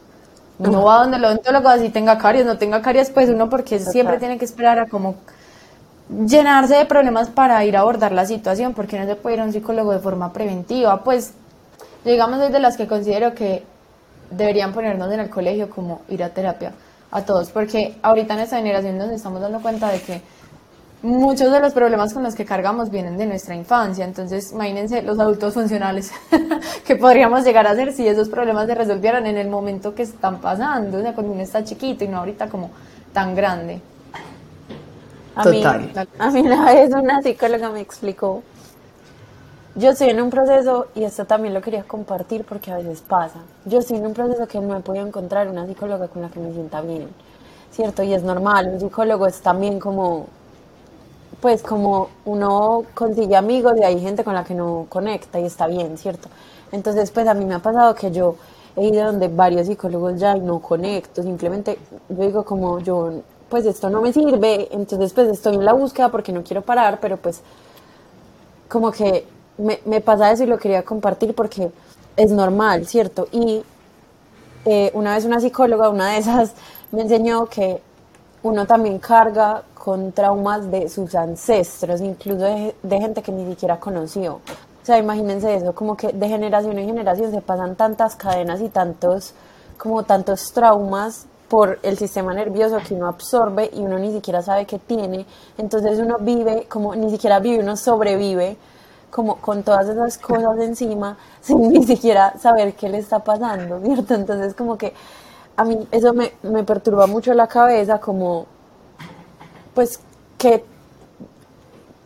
[0.59, 4.19] No va donde el odontólogo así tenga caries, no tenga caries, pues uno porque siempre
[4.19, 5.15] tiene que esperar a como
[6.07, 9.45] llenarse de problemas para ir a abordar la situación, porque no se puede ir a
[9.45, 11.03] un psicólogo de forma preventiva.
[11.03, 11.33] Pues,
[12.03, 13.63] digamos, es de las que considero que
[14.35, 16.73] deberían ponernos en el colegio como ir a terapia
[17.11, 20.21] a todos, porque ahorita en esta generación nos estamos dando cuenta de que
[21.01, 24.03] muchos de los problemas con los que cargamos vienen de nuestra infancia.
[24.03, 26.11] Entonces, imagínense los adultos funcionales
[26.85, 30.41] que podríamos llegar a ser si esos problemas se resolvieran en el momento que están
[30.41, 32.71] pasando, o sea, cuando uno está chiquito y no ahorita como
[33.13, 33.79] tan grande.
[35.35, 35.81] A Total.
[35.81, 38.41] Mí, a mí una vez una psicóloga me explicó,
[39.75, 43.39] yo estoy en un proceso, y esto también lo quería compartir porque a veces pasa,
[43.65, 46.39] yo estoy en un proceso que no he podido encontrar una psicóloga con la que
[46.39, 47.09] me sienta bien,
[47.71, 48.01] ¿cierto?
[48.03, 50.27] Y es normal, un psicólogo es también como
[51.41, 55.67] pues como uno consigue amigos y hay gente con la que no conecta y está
[55.67, 56.29] bien, ¿cierto?
[56.71, 58.35] Entonces, pues a mí me ha pasado que yo
[58.75, 61.77] he ido donde varios psicólogos ya y no conecto, simplemente
[62.09, 63.11] yo digo como yo,
[63.49, 66.99] pues esto no me sirve, entonces pues estoy en la búsqueda porque no quiero parar,
[66.99, 67.41] pero pues
[68.67, 69.25] como que
[69.57, 71.71] me, pasa eso y lo quería compartir porque
[72.15, 73.27] es normal, ¿cierto?
[73.31, 73.63] Y
[74.65, 76.53] eh, una vez una psicóloga, una de esas,
[76.91, 77.81] me enseñó que
[78.43, 83.79] uno también carga con traumas de sus ancestros, incluso de, de gente que ni siquiera
[83.79, 84.35] conoció.
[84.35, 88.69] O sea, imagínense eso, como que de generación en generación se pasan tantas cadenas y
[88.69, 89.33] tantos,
[89.77, 94.65] como tantos traumas por el sistema nervioso que uno absorbe y uno ni siquiera sabe
[94.65, 95.25] que tiene.
[95.57, 98.57] Entonces uno vive, como ni siquiera vive, uno sobrevive
[99.15, 104.13] como con todas esas cosas encima sin ni siquiera saber qué le está pasando, ¿cierto?
[104.13, 104.93] Entonces como que
[105.55, 108.45] a mí eso me, me perturba mucho la cabeza, como
[109.73, 110.01] pues
[110.37, 110.65] que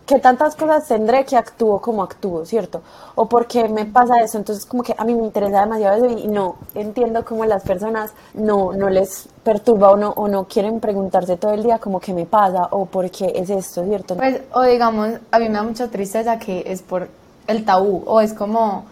[0.05, 2.81] que tantas cosas tendré que actúo como actúo, ¿cierto?
[3.15, 6.27] O porque me pasa eso, entonces como que a mí me interesa demasiado eso y
[6.27, 11.35] no entiendo cómo las personas no, no les perturba o no, o no quieren preguntarse
[11.35, 14.15] todo el día como que me pasa o por qué es esto, ¿cierto?
[14.15, 17.07] Pues, o digamos, a mí me da mucha tristeza que es por
[17.47, 18.85] el tabú, o es como,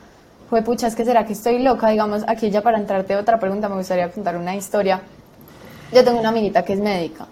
[0.50, 3.70] fue pucha, es que será que estoy loca, digamos, aquí ya para entrarte otra pregunta,
[3.70, 5.00] me gustaría contar una historia.
[5.94, 7.28] Yo tengo una amiguita que es médica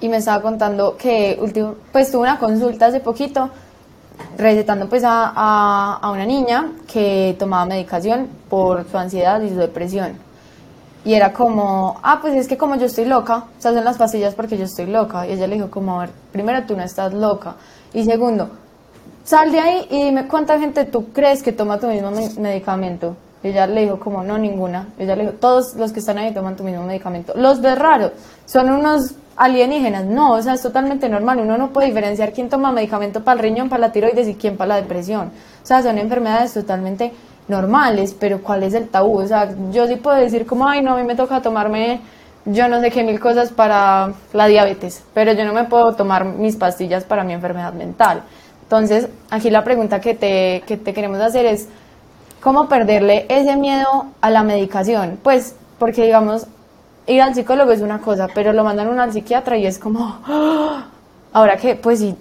[0.00, 3.50] y me estaba contando que último, pues tuvo una consulta hace poquito
[4.38, 9.56] recetando pues a, a, a, una niña que tomaba medicación por su ansiedad y su
[9.56, 10.16] depresión.
[11.04, 14.34] Y era como, ah, pues es que como yo estoy loca, sea, son las pastillas
[14.34, 15.26] porque yo estoy loca.
[15.26, 17.56] Y ella le dijo como, a ver, primero tú no estás loca.
[17.92, 18.48] Y segundo,
[19.22, 23.16] sal de ahí y dime cuánta gente tú crees que toma tu mismo medicamento.
[23.42, 24.88] Y ella le dijo como, no, ninguna.
[24.98, 27.34] Y ella le dijo, todos los que están ahí toman tu mismo medicamento.
[27.36, 28.12] Los ves raros,
[28.46, 30.06] son unos alienígenas.
[30.06, 31.40] No, o sea, es totalmente normal.
[31.40, 34.56] Uno no puede diferenciar quién toma medicamento para el riñón, para la tiroides y quién
[34.56, 35.32] para la depresión.
[35.62, 37.12] O sea, son enfermedades totalmente
[37.48, 39.18] normales, pero ¿cuál es el tabú?
[39.18, 42.00] O sea, yo sí puedo decir como, ay, no, a mí me toca tomarme
[42.46, 46.24] yo no sé qué mil cosas para la diabetes, pero yo no me puedo tomar
[46.24, 48.22] mis pastillas para mi enfermedad mental.
[48.62, 51.68] Entonces, aquí la pregunta que te, que te queremos hacer es,
[52.42, 55.18] ¿cómo perderle ese miedo a la medicación?
[55.22, 56.46] Pues, porque digamos,
[57.06, 60.18] ir al psicólogo es una cosa, pero lo mandan uno al psiquiatra y es como,
[60.26, 60.86] ¡ah!
[61.32, 62.14] ahora que, pues sí,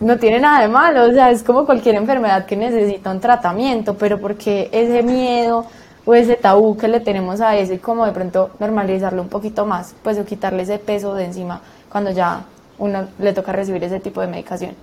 [0.00, 3.94] no tiene nada de malo, o sea, es como cualquier enfermedad que necesita un tratamiento,
[3.94, 5.66] pero porque ese miedo
[6.06, 9.66] o ese tabú que le tenemos a eso y como de pronto normalizarlo un poquito
[9.66, 11.60] más, pues o quitarle ese peso de encima
[11.90, 12.44] cuando ya
[12.78, 14.74] uno le toca recibir ese tipo de medicación.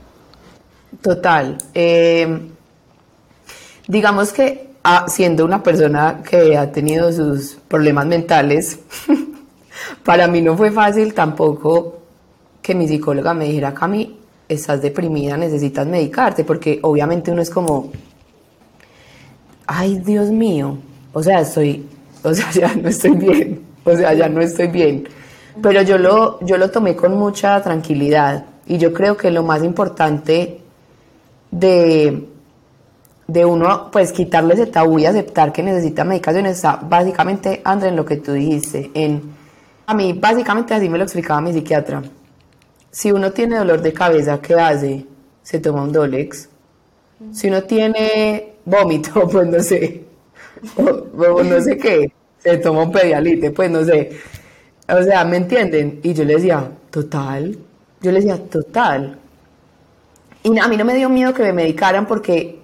[1.02, 1.58] Total.
[1.74, 2.50] Eh,
[3.88, 4.68] digamos que
[5.08, 8.80] siendo una persona que ha tenido sus problemas mentales,
[10.06, 11.98] para mí no fue fácil tampoco
[12.62, 17.92] que mi psicóloga me dijera, Cami, estás deprimida, necesitas medicarte, porque obviamente uno es como,
[19.66, 20.78] ay Dios mío,
[21.14, 21.86] o sea, estoy,
[22.24, 25.08] o sea, ya no estoy bien, o sea, ya no estoy bien.
[25.62, 29.64] Pero yo lo, yo lo tomé con mucha tranquilidad y yo creo que lo más
[29.64, 30.62] importante
[31.50, 32.28] de,
[33.28, 37.96] de uno, pues quitarle ese tabú y aceptar que necesita medicación está básicamente, André, en
[37.96, 38.92] lo que tú dijiste.
[38.94, 39.22] En,
[39.88, 42.04] a mí, básicamente así me lo explicaba mi psiquiatra.
[42.98, 45.06] Si uno tiene dolor de cabeza, ¿qué hace?
[45.44, 46.50] Se toma un Dolex.
[47.32, 50.02] Si uno tiene vómito, pues no sé,
[50.78, 54.18] o, no sé qué, se toma un pedialite, pues no sé.
[54.90, 56.00] O sea, ¿me entienden?
[56.02, 57.56] Y yo le decía, total.
[58.02, 59.20] Yo le decía, total.
[60.42, 62.58] Y a mí no me dio miedo que me medicaran porque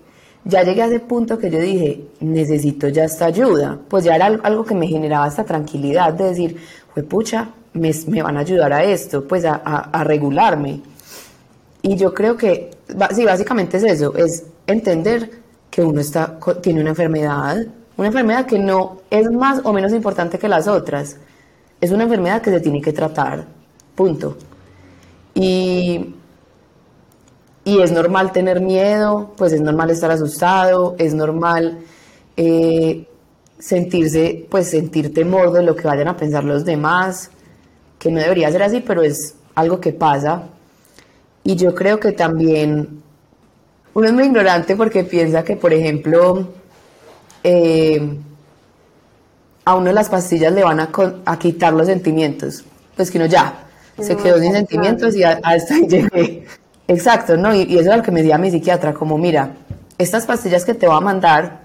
[0.45, 3.77] ya llegué a ese punto que yo dije, necesito ya esta ayuda.
[3.87, 6.57] Pues ya era algo que me generaba esta tranquilidad de decir,
[6.93, 10.81] fue pucha, me, me, van a ayudar a esto, pues a, a, regularme.
[11.81, 12.71] Y yo creo que,
[13.15, 15.29] sí, básicamente es eso, es entender
[15.69, 17.65] que uno está, tiene una enfermedad,
[17.97, 21.17] una enfermedad que no es más o menos importante que las otras.
[21.81, 23.45] Es una enfermedad que se tiene que tratar,
[23.95, 24.37] punto.
[25.33, 26.13] Y
[27.65, 31.79] y es normal tener miedo, pues es normal estar asustado, es normal
[32.35, 33.07] eh,
[33.63, 37.29] sentirse, pues sentir temor de lo que vayan a pensar los demás,
[37.97, 40.43] que no debería ser así, pero es algo que pasa.
[41.45, 43.01] Y yo creo que también
[43.93, 46.49] uno es muy ignorante porque piensa que, por ejemplo,
[47.41, 48.17] eh,
[49.63, 50.89] a uno las pastillas le van a,
[51.25, 52.65] a, quitar los sentimientos.
[52.97, 53.63] Pues que uno ya
[53.97, 56.45] se quedó sin sentimientos y hasta ahí llegué.
[56.89, 57.55] Exacto, ¿no?
[57.55, 59.53] Y, eso es lo que me decía mi psiquiatra, como mira,
[59.97, 61.62] estas pastillas que te va a mandar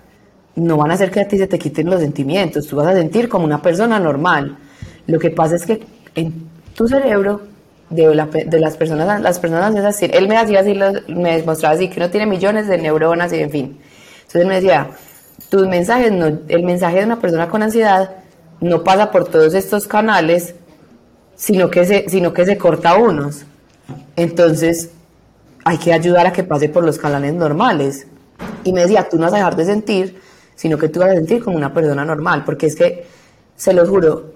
[0.58, 2.94] no van a hacer que a ti se te quiten los sentimientos, tú vas a
[2.94, 4.58] sentir como una persona normal.
[5.06, 5.80] Lo que pasa es que
[6.14, 7.42] en tu cerebro
[7.90, 10.74] de, las personas, las personas es así, él me hacía así,
[11.08, 13.78] me demostraba así que uno tiene millones de neuronas y en fin.
[14.26, 14.90] Entonces me decía,
[15.48, 18.16] tus mensajes, no, el mensaje de una persona con ansiedad
[18.60, 20.54] no pasa por todos estos canales,
[21.36, 23.44] sino que se, sino que se corta unos.
[24.16, 24.90] Entonces,
[25.64, 28.06] hay que ayudar a que pase por los canales normales.
[28.64, 30.20] Y me decía, tú no vas a dejar de sentir,
[30.58, 33.06] sino que tú vas a sentir como una persona normal, porque es que,
[33.54, 34.32] se lo juro,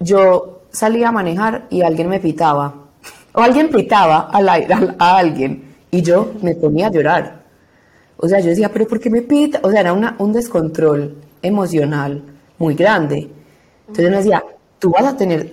[0.00, 2.74] yo salía a manejar y alguien me pitaba.
[3.32, 7.44] O alguien pitaba al aire a, a alguien y yo me ponía a llorar.
[8.16, 9.60] O sea, yo decía, pero ¿por qué me pita?
[9.62, 12.20] O sea, era una, un descontrol emocional
[12.58, 13.30] muy grande.
[13.86, 14.42] Entonces me decía,
[14.80, 15.52] tú vas a tener,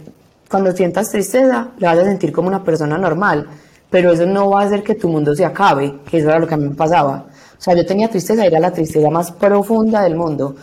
[0.49, 3.47] cuando sientas tristeza, la vas a sentir como una persona normal,
[3.91, 6.47] pero eso no va a hacer que tu mundo se acabe, que eso era lo
[6.47, 7.27] que a mí me pasaba.
[7.57, 10.55] O sea, yo tenía tristeza y era la tristeza más profunda del mundo.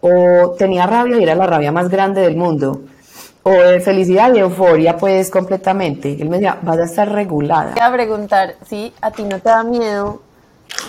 [0.00, 2.82] O tenía rabia y era la rabia más grande del mundo.
[3.42, 6.12] O de felicidad y euforia, pues completamente.
[6.12, 7.74] Él me decía, vas a estar regulada.
[7.74, 10.20] Voy a preguntar si a ti no te da miedo,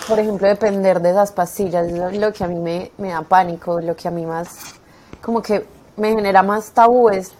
[0.08, 1.86] por ejemplo, depender de esas pastillas.
[1.86, 4.48] Eso es lo que a mí me, me da pánico, lo que a mí más,
[5.22, 5.64] como que
[5.96, 7.32] me genera más tabúes.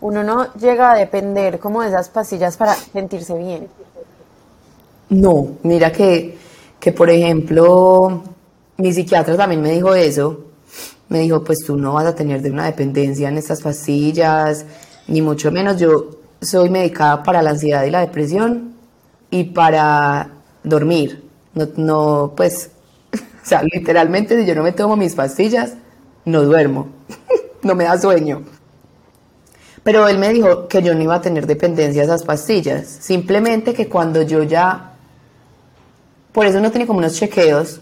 [0.00, 3.68] Uno no llega a depender como de esas pastillas para sentirse bien.
[5.10, 6.38] No, mira que,
[6.80, 8.22] que por ejemplo,
[8.76, 10.44] mi psiquiatra también me dijo eso.
[11.08, 14.64] Me dijo, pues tú no vas a tener de una dependencia en estas pastillas,
[15.06, 15.78] ni mucho menos.
[15.78, 16.10] Yo
[16.40, 18.74] soy medicada para la ansiedad y la depresión
[19.30, 20.30] y para
[20.62, 21.24] dormir.
[21.54, 22.70] No, no pues,
[23.12, 25.74] o sea, literalmente si yo no me tomo mis pastillas,
[26.24, 26.88] no duermo,
[27.62, 28.42] no me da sueño.
[29.82, 33.72] Pero él me dijo que yo no iba a tener dependencia a esas pastillas, simplemente
[33.72, 34.87] que cuando yo ya
[36.38, 37.80] por eso no tiene como unos chequeos,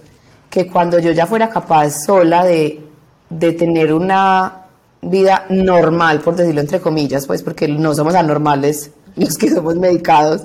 [0.48, 2.80] que cuando yo ya fuera capaz sola de,
[3.28, 4.62] de tener una
[5.02, 10.44] vida normal, por decirlo entre comillas, pues porque no somos anormales los que somos medicados,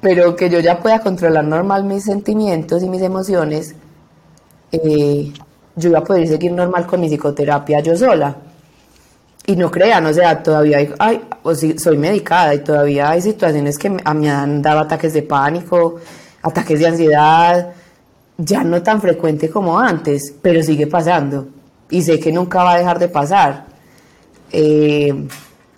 [0.00, 3.76] pero que yo ya pueda controlar normal mis sentimientos y mis emociones,
[4.72, 5.32] eh,
[5.76, 8.34] yo iba a poder seguir normal con mi psicoterapia yo sola.
[9.46, 13.22] Y no crean, o sea, todavía hay, hay o sí, soy medicada y todavía hay
[13.22, 16.00] situaciones que a mí me han dado ataques de pánico,
[16.42, 17.72] ataques de ansiedad,
[18.38, 21.48] ya no tan frecuente como antes, pero sigue pasando.
[21.90, 23.66] Y sé que nunca va a dejar de pasar.
[24.50, 25.28] Eh,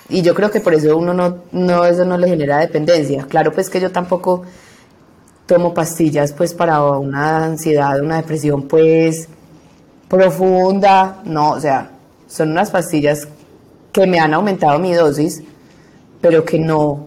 [0.08, 3.26] y yo creo que por eso uno no, no, eso no le genera dependencia.
[3.28, 4.42] Claro, pues que yo tampoco
[5.46, 9.28] tomo pastillas pues para una ansiedad, una depresión pues
[10.08, 11.90] profunda, no, o sea,
[12.26, 13.26] son unas pastillas
[13.92, 15.42] que me han aumentado mi dosis,
[16.20, 17.06] pero que no,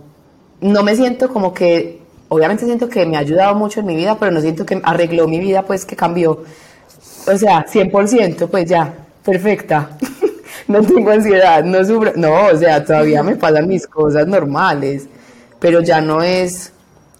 [0.61, 4.17] no me siento como que, obviamente siento que me ha ayudado mucho en mi vida,
[4.19, 6.43] pero no siento que arregló mi vida, pues que cambió,
[7.27, 9.89] o sea, 100%, pues ya, perfecta.
[10.67, 15.07] no tengo ansiedad, no sufro, no, o sea, todavía me pasan mis cosas normales,
[15.59, 16.71] pero ya no es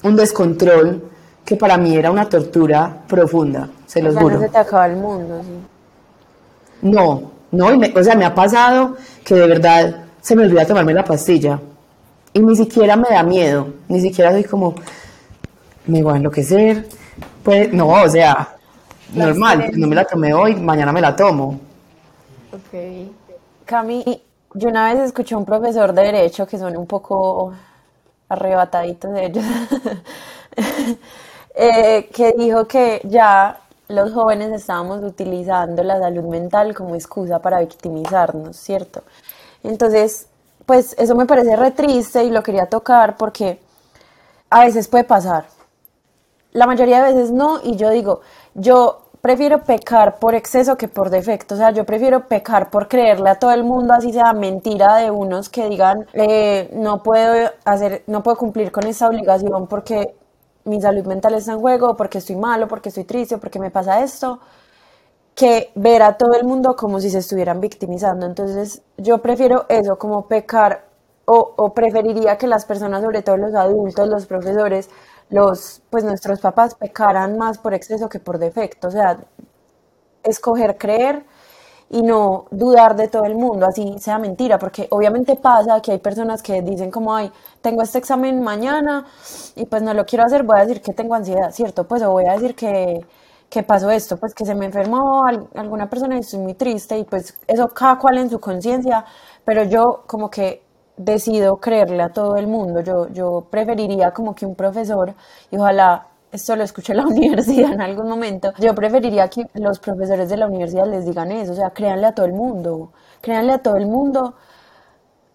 [0.04, 1.04] un descontrol
[1.46, 4.36] que para mí era una tortura profunda, se los o sea, juro.
[4.36, 5.68] no se te acaba el mundo, sí.
[6.82, 10.66] No, no, y me- o sea, me ha pasado que de verdad se me olvida
[10.66, 11.60] tomarme la pastilla
[12.34, 14.76] y ni siquiera me da miedo, ni siquiera soy como,
[15.86, 16.88] me voy a enloquecer,
[17.44, 18.56] pues no, o sea,
[19.14, 21.60] normal, no me la tomé hoy, mañana me la tomo.
[22.52, 23.12] Ok.
[23.66, 24.22] Cami,
[24.54, 27.54] yo una vez escuché a un profesor de Derecho que son un poco
[28.30, 29.46] arrebataditos de ellos,
[31.56, 37.60] eh, que dijo que ya los jóvenes estábamos utilizando la salud mental como excusa para
[37.60, 39.04] victimizarnos, ¿cierto?
[39.64, 40.27] Entonces,
[40.68, 43.60] pues eso me parece re triste y lo quería tocar porque
[44.50, 45.46] a veces puede pasar.
[46.52, 48.20] La mayoría de veces no, y yo digo,
[48.54, 53.30] yo prefiero pecar por exceso que por defecto, o sea, yo prefiero pecar por creerle
[53.30, 58.04] a todo el mundo, así sea mentira de unos que digan, eh, no puedo hacer,
[58.08, 60.16] no puedo cumplir con esa obligación porque
[60.66, 64.04] mi salud mental está en juego, porque estoy malo, porque estoy triste, porque me pasa
[64.04, 64.40] esto,
[65.38, 68.26] que ver a todo el mundo como si se estuvieran victimizando.
[68.26, 70.86] Entonces, yo prefiero eso, como pecar,
[71.26, 74.90] o, o preferiría que las personas, sobre todo los adultos, los profesores,
[75.30, 78.88] los, pues nuestros papás, pecaran más por exceso que por defecto.
[78.88, 79.20] O sea,
[80.24, 81.24] escoger creer
[81.90, 86.00] y no dudar de todo el mundo, así sea mentira, porque obviamente pasa que hay
[86.00, 87.32] personas que dicen como, ay,
[87.62, 89.06] tengo este examen mañana
[89.56, 91.88] y pues no lo quiero hacer, voy a decir que tengo ansiedad, ¿cierto?
[91.88, 93.06] Pues o voy a decir que,
[93.50, 96.98] que pasó esto, pues que se me enfermó al- alguna persona y estoy muy triste
[96.98, 99.06] y pues eso cada cual en su conciencia,
[99.46, 100.64] pero yo como que
[100.98, 105.14] decido creerle a todo el mundo, yo, yo preferiría como que un profesor,
[105.52, 109.80] y ojalá esto lo escuché en la universidad en algún momento, yo preferiría que los
[109.80, 112.92] profesores de la universidad les digan eso, o sea, créanle a todo el mundo,
[113.22, 114.36] créanle a todo el mundo,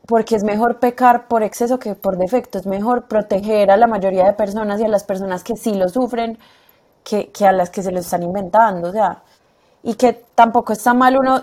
[0.06, 4.24] porque es mejor pecar por exceso que por defecto, es mejor proteger a la mayoría
[4.24, 6.38] de personas y a las personas que sí lo sufren
[7.04, 9.22] que, que a las que se lo están inventando, o sea,
[9.82, 11.42] y que tampoco está mal uno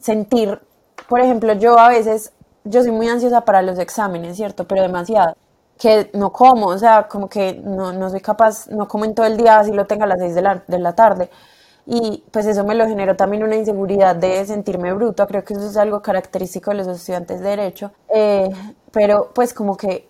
[0.00, 0.60] sentir,
[1.08, 2.32] por ejemplo, yo a veces,
[2.64, 4.66] yo soy muy ansiosa para los exámenes, ¿cierto?
[4.66, 5.36] Pero demasiado,
[5.78, 9.26] que no como, o sea, como que no, no soy capaz, no como en todo
[9.26, 11.30] el día, así lo tenga a las 6 de la, de la tarde.
[11.86, 15.66] Y pues eso me lo generó también una inseguridad de sentirme bruta, creo que eso
[15.66, 18.50] es algo característico de los estudiantes de derecho, Eh,
[18.92, 20.08] pero pues como que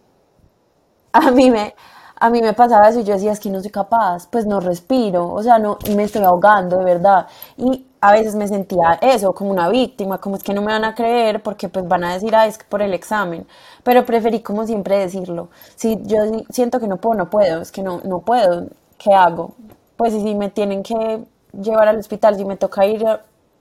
[1.13, 1.75] a mí me,
[2.21, 4.61] a mí me pasaba eso y yo decía, es que no soy capaz, pues no
[4.61, 7.27] respiro, o sea, no, me estoy ahogando de verdad.
[7.57, 10.85] Y a veces me sentía eso, como una víctima, como es que no me van
[10.85, 13.47] a creer porque pues van a decir, ah, es que por el examen.
[13.83, 15.49] Pero preferí como siempre decirlo.
[15.77, 16.19] Si yo
[16.51, 18.67] siento que no puedo, no puedo, es que no, no puedo,
[18.99, 19.55] ¿qué hago?
[19.97, 21.21] Pues si me tienen que
[21.53, 23.05] llevar al hospital, si me toca ir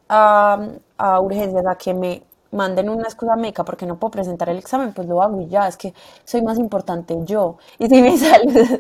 [0.10, 0.60] a,
[0.98, 4.94] a urgencias a que me manden una excusa médica porque no puedo presentar el examen,
[4.94, 5.94] pues lo hago y ya, es que
[6.24, 7.58] soy más importante yo.
[7.78, 8.80] Y si mi salud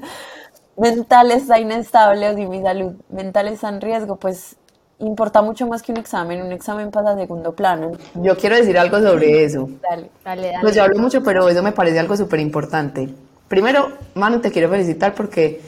[0.77, 4.55] mental está inestable o si mi salud mental está en riesgo, pues
[4.99, 7.91] importa mucho más que un examen, un examen pasa a segundo plano.
[8.15, 9.69] Yo quiero decir algo sobre eso.
[9.81, 10.59] Dale, dale, dale.
[10.61, 13.09] Pues yo hablo mucho, pero eso me parece algo súper importante.
[13.47, 15.61] Primero, Manu, te quiero felicitar porque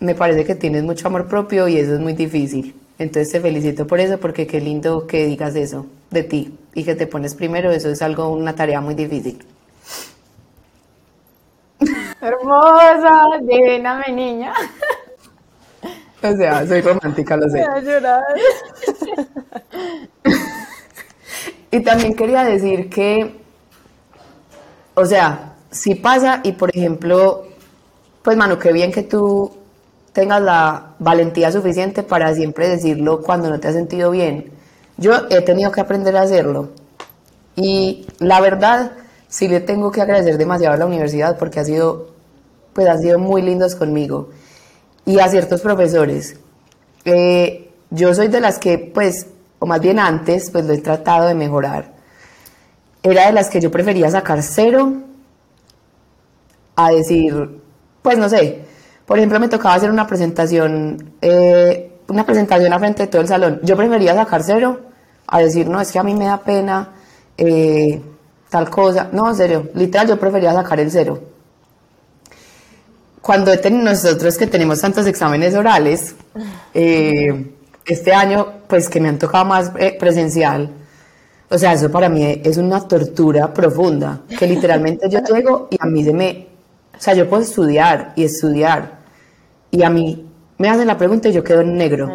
[0.00, 2.74] me parece que tienes mucho amor propio y eso es muy difícil.
[2.98, 6.94] Entonces te felicito por eso porque qué lindo que digas eso de ti y que
[6.94, 9.44] te pones primero, eso es algo, una tarea muy difícil.
[12.20, 14.54] Hermosa, divina mi niña.
[16.22, 17.66] O sea, soy romántica, lo sé.
[17.66, 18.22] Voy a llorar.
[21.70, 23.34] Y también quería decir que,
[24.94, 27.48] o sea, si pasa y por ejemplo,
[28.22, 29.50] pues mano, qué bien que tú
[30.14, 34.52] tengas la valentía suficiente para siempre decirlo cuando no te has sentido bien.
[34.96, 36.70] Yo he tenido que aprender a hacerlo.
[37.56, 38.92] Y la verdad,
[39.28, 42.14] sí le tengo que agradecer demasiado a la universidad porque ha sido,
[42.72, 44.30] pues sido muy lindos conmigo.
[45.04, 46.36] Y a ciertos profesores.
[47.04, 49.26] Eh, yo soy de las que, pues,
[49.58, 51.92] o más bien antes, pues lo he tratado de mejorar.
[53.02, 54.92] Era de las que yo prefería sacar cero
[56.76, 57.60] a decir,
[58.00, 58.64] pues no sé,
[59.06, 63.28] por ejemplo, me tocaba hacer una presentación, eh, una presentación a frente de todo el
[63.28, 63.60] salón.
[63.62, 64.80] Yo prefería sacar cero
[65.26, 66.92] a decir, no, es que a mí me da pena
[67.36, 68.00] eh,
[68.48, 69.08] tal cosa.
[69.12, 71.20] No, en serio, literal, yo prefería sacar el cero.
[73.20, 76.14] Cuando nosotros que tenemos tantos exámenes orales,
[76.72, 77.52] eh,
[77.86, 80.70] este año, pues que me han tocado más presencial,
[81.48, 85.86] o sea, eso para mí es una tortura profunda, que literalmente yo llego y a
[85.86, 86.54] mí se me
[86.96, 88.93] o sea, yo puedo estudiar y estudiar
[89.74, 90.24] y a mí
[90.56, 92.08] me hacen la pregunta y yo quedo en negro.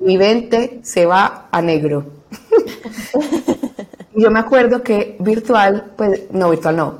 [0.00, 2.04] Mi 20 se va a negro.
[4.14, 6.94] yo me acuerdo que virtual, pues no, virtual no.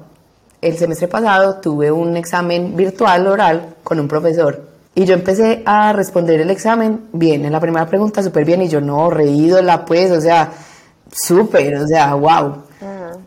[0.62, 5.92] El semestre pasado tuve un examen virtual oral con un profesor y yo empecé a
[5.92, 9.84] responder el examen bien, en la primera pregunta súper bien y yo no, reído la
[9.84, 10.52] pues, o sea,
[11.12, 12.62] súper, o sea, wow.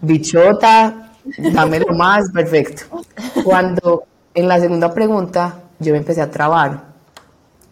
[0.02, 1.12] Bichota,
[1.54, 3.04] dámelo más, perfecto.
[3.44, 4.04] Cuando
[4.34, 6.94] en la segunda pregunta yo me empecé a trabar,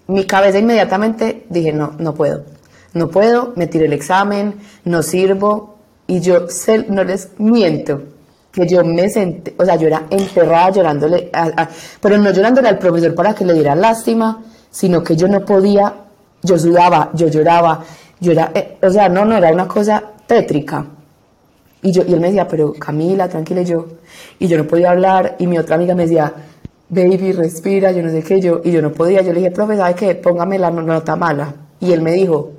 [0.07, 2.43] mi cabeza inmediatamente dije, no, no puedo,
[2.93, 4.55] no puedo, me tiré el examen,
[4.86, 6.47] no sirvo, y yo
[6.89, 8.01] no les miento,
[8.51, 11.32] que yo me senté, o sea, yo era enterrada llorándole,
[12.01, 15.93] pero no llorándole al profesor para que le diera lástima, sino que yo no podía,
[16.43, 17.84] yo sudaba, yo lloraba,
[18.20, 20.86] yo era, eh, o sea, no, no, era una cosa tétrica.
[21.82, 23.88] Y, yo, y él me decía, pero Camila, tranquila, y yo.
[24.38, 25.36] Y yo no podía hablar.
[25.39, 26.32] Y mi otra amiga me decía,
[26.92, 28.62] baby, respira, yo no sé qué, yo.
[28.64, 29.22] Y yo no podía.
[29.22, 30.16] Yo le dije, profe, ¿sabe qué?
[30.16, 31.56] Póngame la nota mala.
[31.80, 32.52] Y él me dijo,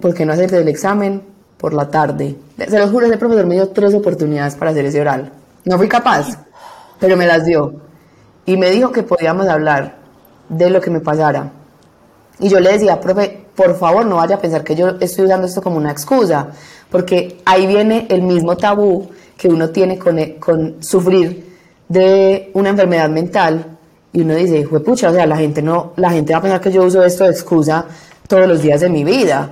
[0.00, 1.22] ¿por qué no hacer el examen
[1.56, 2.36] por la tarde?
[2.58, 5.32] Se lo juro, ese profesor me dio tres oportunidades para hacer ese oral.
[5.64, 6.38] No fui capaz,
[7.00, 7.72] pero me las dio.
[8.44, 9.96] Y me dijo que podíamos hablar
[10.50, 11.50] de lo que me pasara.
[12.38, 15.46] Y yo le decía, profe, por favor, no vaya a pensar que yo estoy usando
[15.46, 16.48] esto como una excusa
[16.90, 21.53] porque ahí viene el mismo tabú que uno tiene con, e, con sufrir
[21.88, 23.64] de una enfermedad mental
[24.12, 26.70] y uno dice, pucha, o sea, la gente no, la gente va a pensar que
[26.70, 27.84] yo uso esto de excusa
[28.28, 29.50] todos los días de mi vida,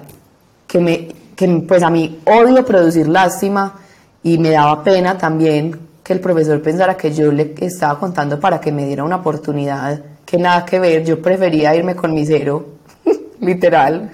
[0.66, 3.74] que me, que pues a mí odio producir lástima
[4.22, 8.60] y me daba pena también que el profesor pensara que yo le estaba contando para
[8.60, 12.64] que me diera una oportunidad que nada que ver, yo prefería irme con mi cero,
[13.40, 14.10] literal,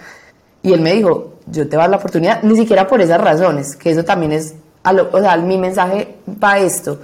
[0.63, 3.91] y él me dijo, yo te voy la oportunidad, ni siquiera por esas razones, que
[3.91, 4.55] eso también es,
[5.13, 6.99] o sea, mi mensaje va a esto.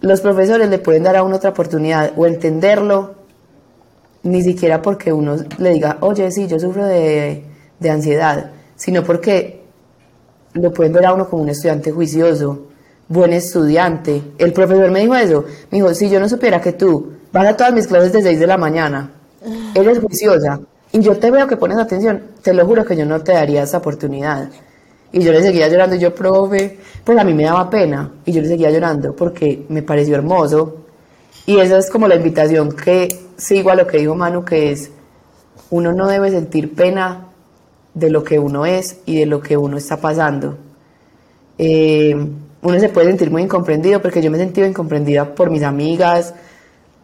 [0.00, 3.14] Los profesores le pueden dar a uno otra oportunidad o entenderlo,
[4.22, 7.44] ni siquiera porque uno le diga, oye, sí, yo sufro de,
[7.78, 9.62] de ansiedad, sino porque
[10.54, 12.66] lo pueden ver a uno como un estudiante juicioso,
[13.08, 14.22] buen estudiante.
[14.38, 17.56] El profesor me dijo eso, me dijo, si yo no supiera que tú vas a
[17.56, 19.10] todas mis clases de 6 de la mañana,
[19.74, 20.60] eres juiciosa,
[20.92, 23.64] y yo te veo que pones atención, te lo juro que yo no te daría
[23.64, 24.48] esa oportunidad.
[25.14, 28.32] Y yo le seguía llorando, y yo, profe, pues a mí me daba pena, y
[28.32, 30.78] yo le seguía llorando porque me pareció hermoso.
[31.46, 34.90] Y esa es como la invitación que sigo a lo que dijo Manu, que es,
[35.70, 37.28] uno no debe sentir pena
[37.94, 40.58] de lo que uno es y de lo que uno está pasando.
[41.58, 42.16] Eh,
[42.62, 46.34] uno se puede sentir muy incomprendido porque yo me he sentido incomprendida por mis amigas,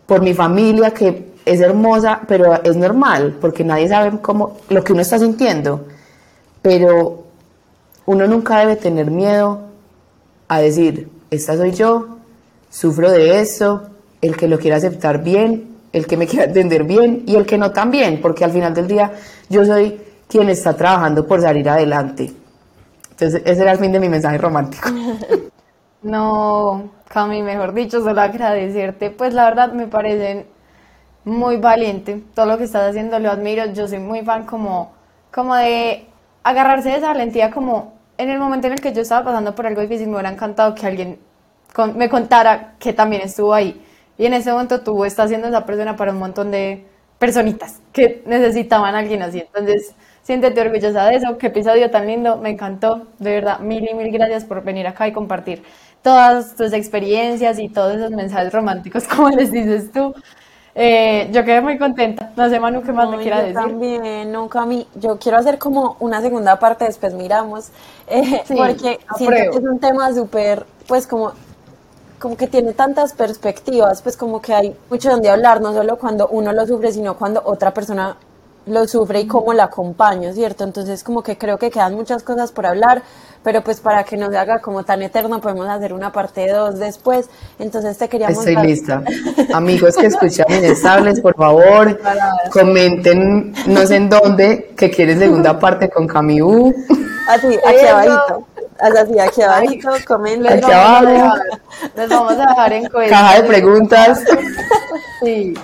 [0.07, 4.95] por mi familia que es hermosa, pero es normal porque nadie sabe cómo lo que
[4.95, 5.87] uno está sintiendo.
[6.61, 7.30] Pero
[8.11, 9.61] uno nunca debe tener miedo
[10.49, 12.17] a decir, esta soy yo,
[12.69, 13.89] sufro de eso,
[14.21, 17.57] el que lo quiera aceptar bien, el que me quiera entender bien y el que
[17.57, 19.13] no también, porque al final del día
[19.49, 22.33] yo soy quien está trabajando por salir adelante.
[23.13, 24.89] Entonces, ese era el fin de mi mensaje romántico.
[26.03, 29.11] No, Cami, mejor dicho, solo agradecerte.
[29.11, 30.47] Pues la verdad me parece
[31.27, 33.67] muy valiente todo lo que estás haciendo, lo admiro.
[33.67, 34.93] Yo soy muy fan como,
[35.31, 36.07] como de
[36.43, 39.67] agarrarse de esa valentía como en el momento en el que yo estaba pasando por
[39.67, 41.19] algo difícil me hubiera encantado que alguien
[41.95, 43.81] me contara que también estuvo ahí.
[44.19, 46.85] Y en ese momento tú estás siendo esa persona para un montón de
[47.19, 49.41] personitas que necesitaban a alguien así.
[49.41, 51.39] Entonces, siéntete orgullosa de eso.
[51.39, 53.07] Qué episodio tan lindo, me encantó.
[53.19, 55.63] De verdad, mil y mil gracias por venir acá y compartir
[56.03, 60.15] todas tus experiencias y todos esos mensajes románticos, como les dices tú.
[60.75, 62.33] Eh, yo quedé muy contenta.
[62.37, 63.55] No sé, Manu, ¿qué más me quiera decir?
[63.55, 64.87] También, nunca a mí.
[64.95, 67.71] Yo quiero hacer como una segunda parte, después miramos,
[68.09, 71.33] eh, porque siento que es un tema súper, pues como
[72.21, 76.29] como que tiene tantas perspectivas, pues como que hay mucho donde hablar, no solo cuando
[76.29, 78.15] uno lo sufre, sino cuando otra persona
[78.67, 80.65] lo sufre y cómo la acompaña, ¿cierto?
[80.65, 83.03] Entonces como que creo que quedan muchas cosas por hablar,
[83.43, 86.79] pero pues para que no se haga como tan eterno podemos hacer una parte 2
[86.79, 87.29] después.
[87.59, 88.39] Entonces te queríamos...
[88.39, 89.03] Estoy lista.
[89.55, 91.99] Amigos que escuchan Inestables, por favor,
[92.51, 96.75] comenten, no sé en dónde, que quieren segunda parte con Camiú.
[97.29, 98.47] Así, aquí abajito.
[98.79, 100.53] Así, aquí abajito, comenten.
[100.53, 101.35] Aquí abajo.
[101.97, 103.17] Les vamos a dejar en cuenta.
[103.17, 104.25] Caja de preguntas.
[105.23, 105.55] Sí.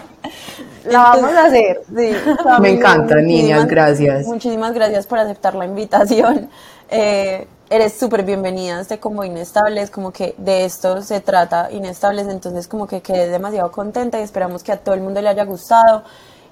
[0.89, 1.82] La vamos a hacer.
[1.89, 2.12] Sí,
[2.61, 4.26] Me encanta, niñas, gracias.
[4.26, 6.51] Muchísimas gracias por aceptar la invitación.
[6.89, 12.68] Eh, eres súper bienvenida este como Inestables, como que de esto se trata, Inestables, entonces
[12.68, 16.05] como que quedé demasiado contenta y esperamos que a todo el mundo le haya gustado.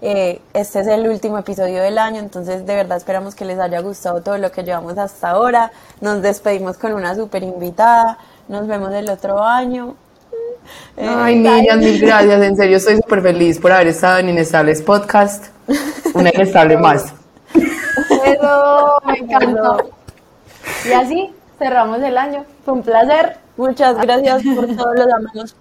[0.03, 3.81] Eh, este es el último episodio del año, entonces de verdad esperamos que les haya
[3.81, 5.71] gustado todo lo que llevamos hasta ahora.
[6.01, 8.19] Nos despedimos con una súper invitada,
[8.49, 9.95] nos vemos el otro año.
[10.97, 12.43] Eh, Ay, niñas, mil gracias.
[12.43, 15.47] En serio, estoy súper feliz por haber estado en Inestables Podcast.
[16.15, 17.13] Una inestable más.
[18.25, 19.91] Eso, me encantó.
[20.89, 22.45] Y así cerramos el año.
[22.65, 23.37] Fue un placer.
[23.57, 25.57] Muchas gracias por todos los amigos.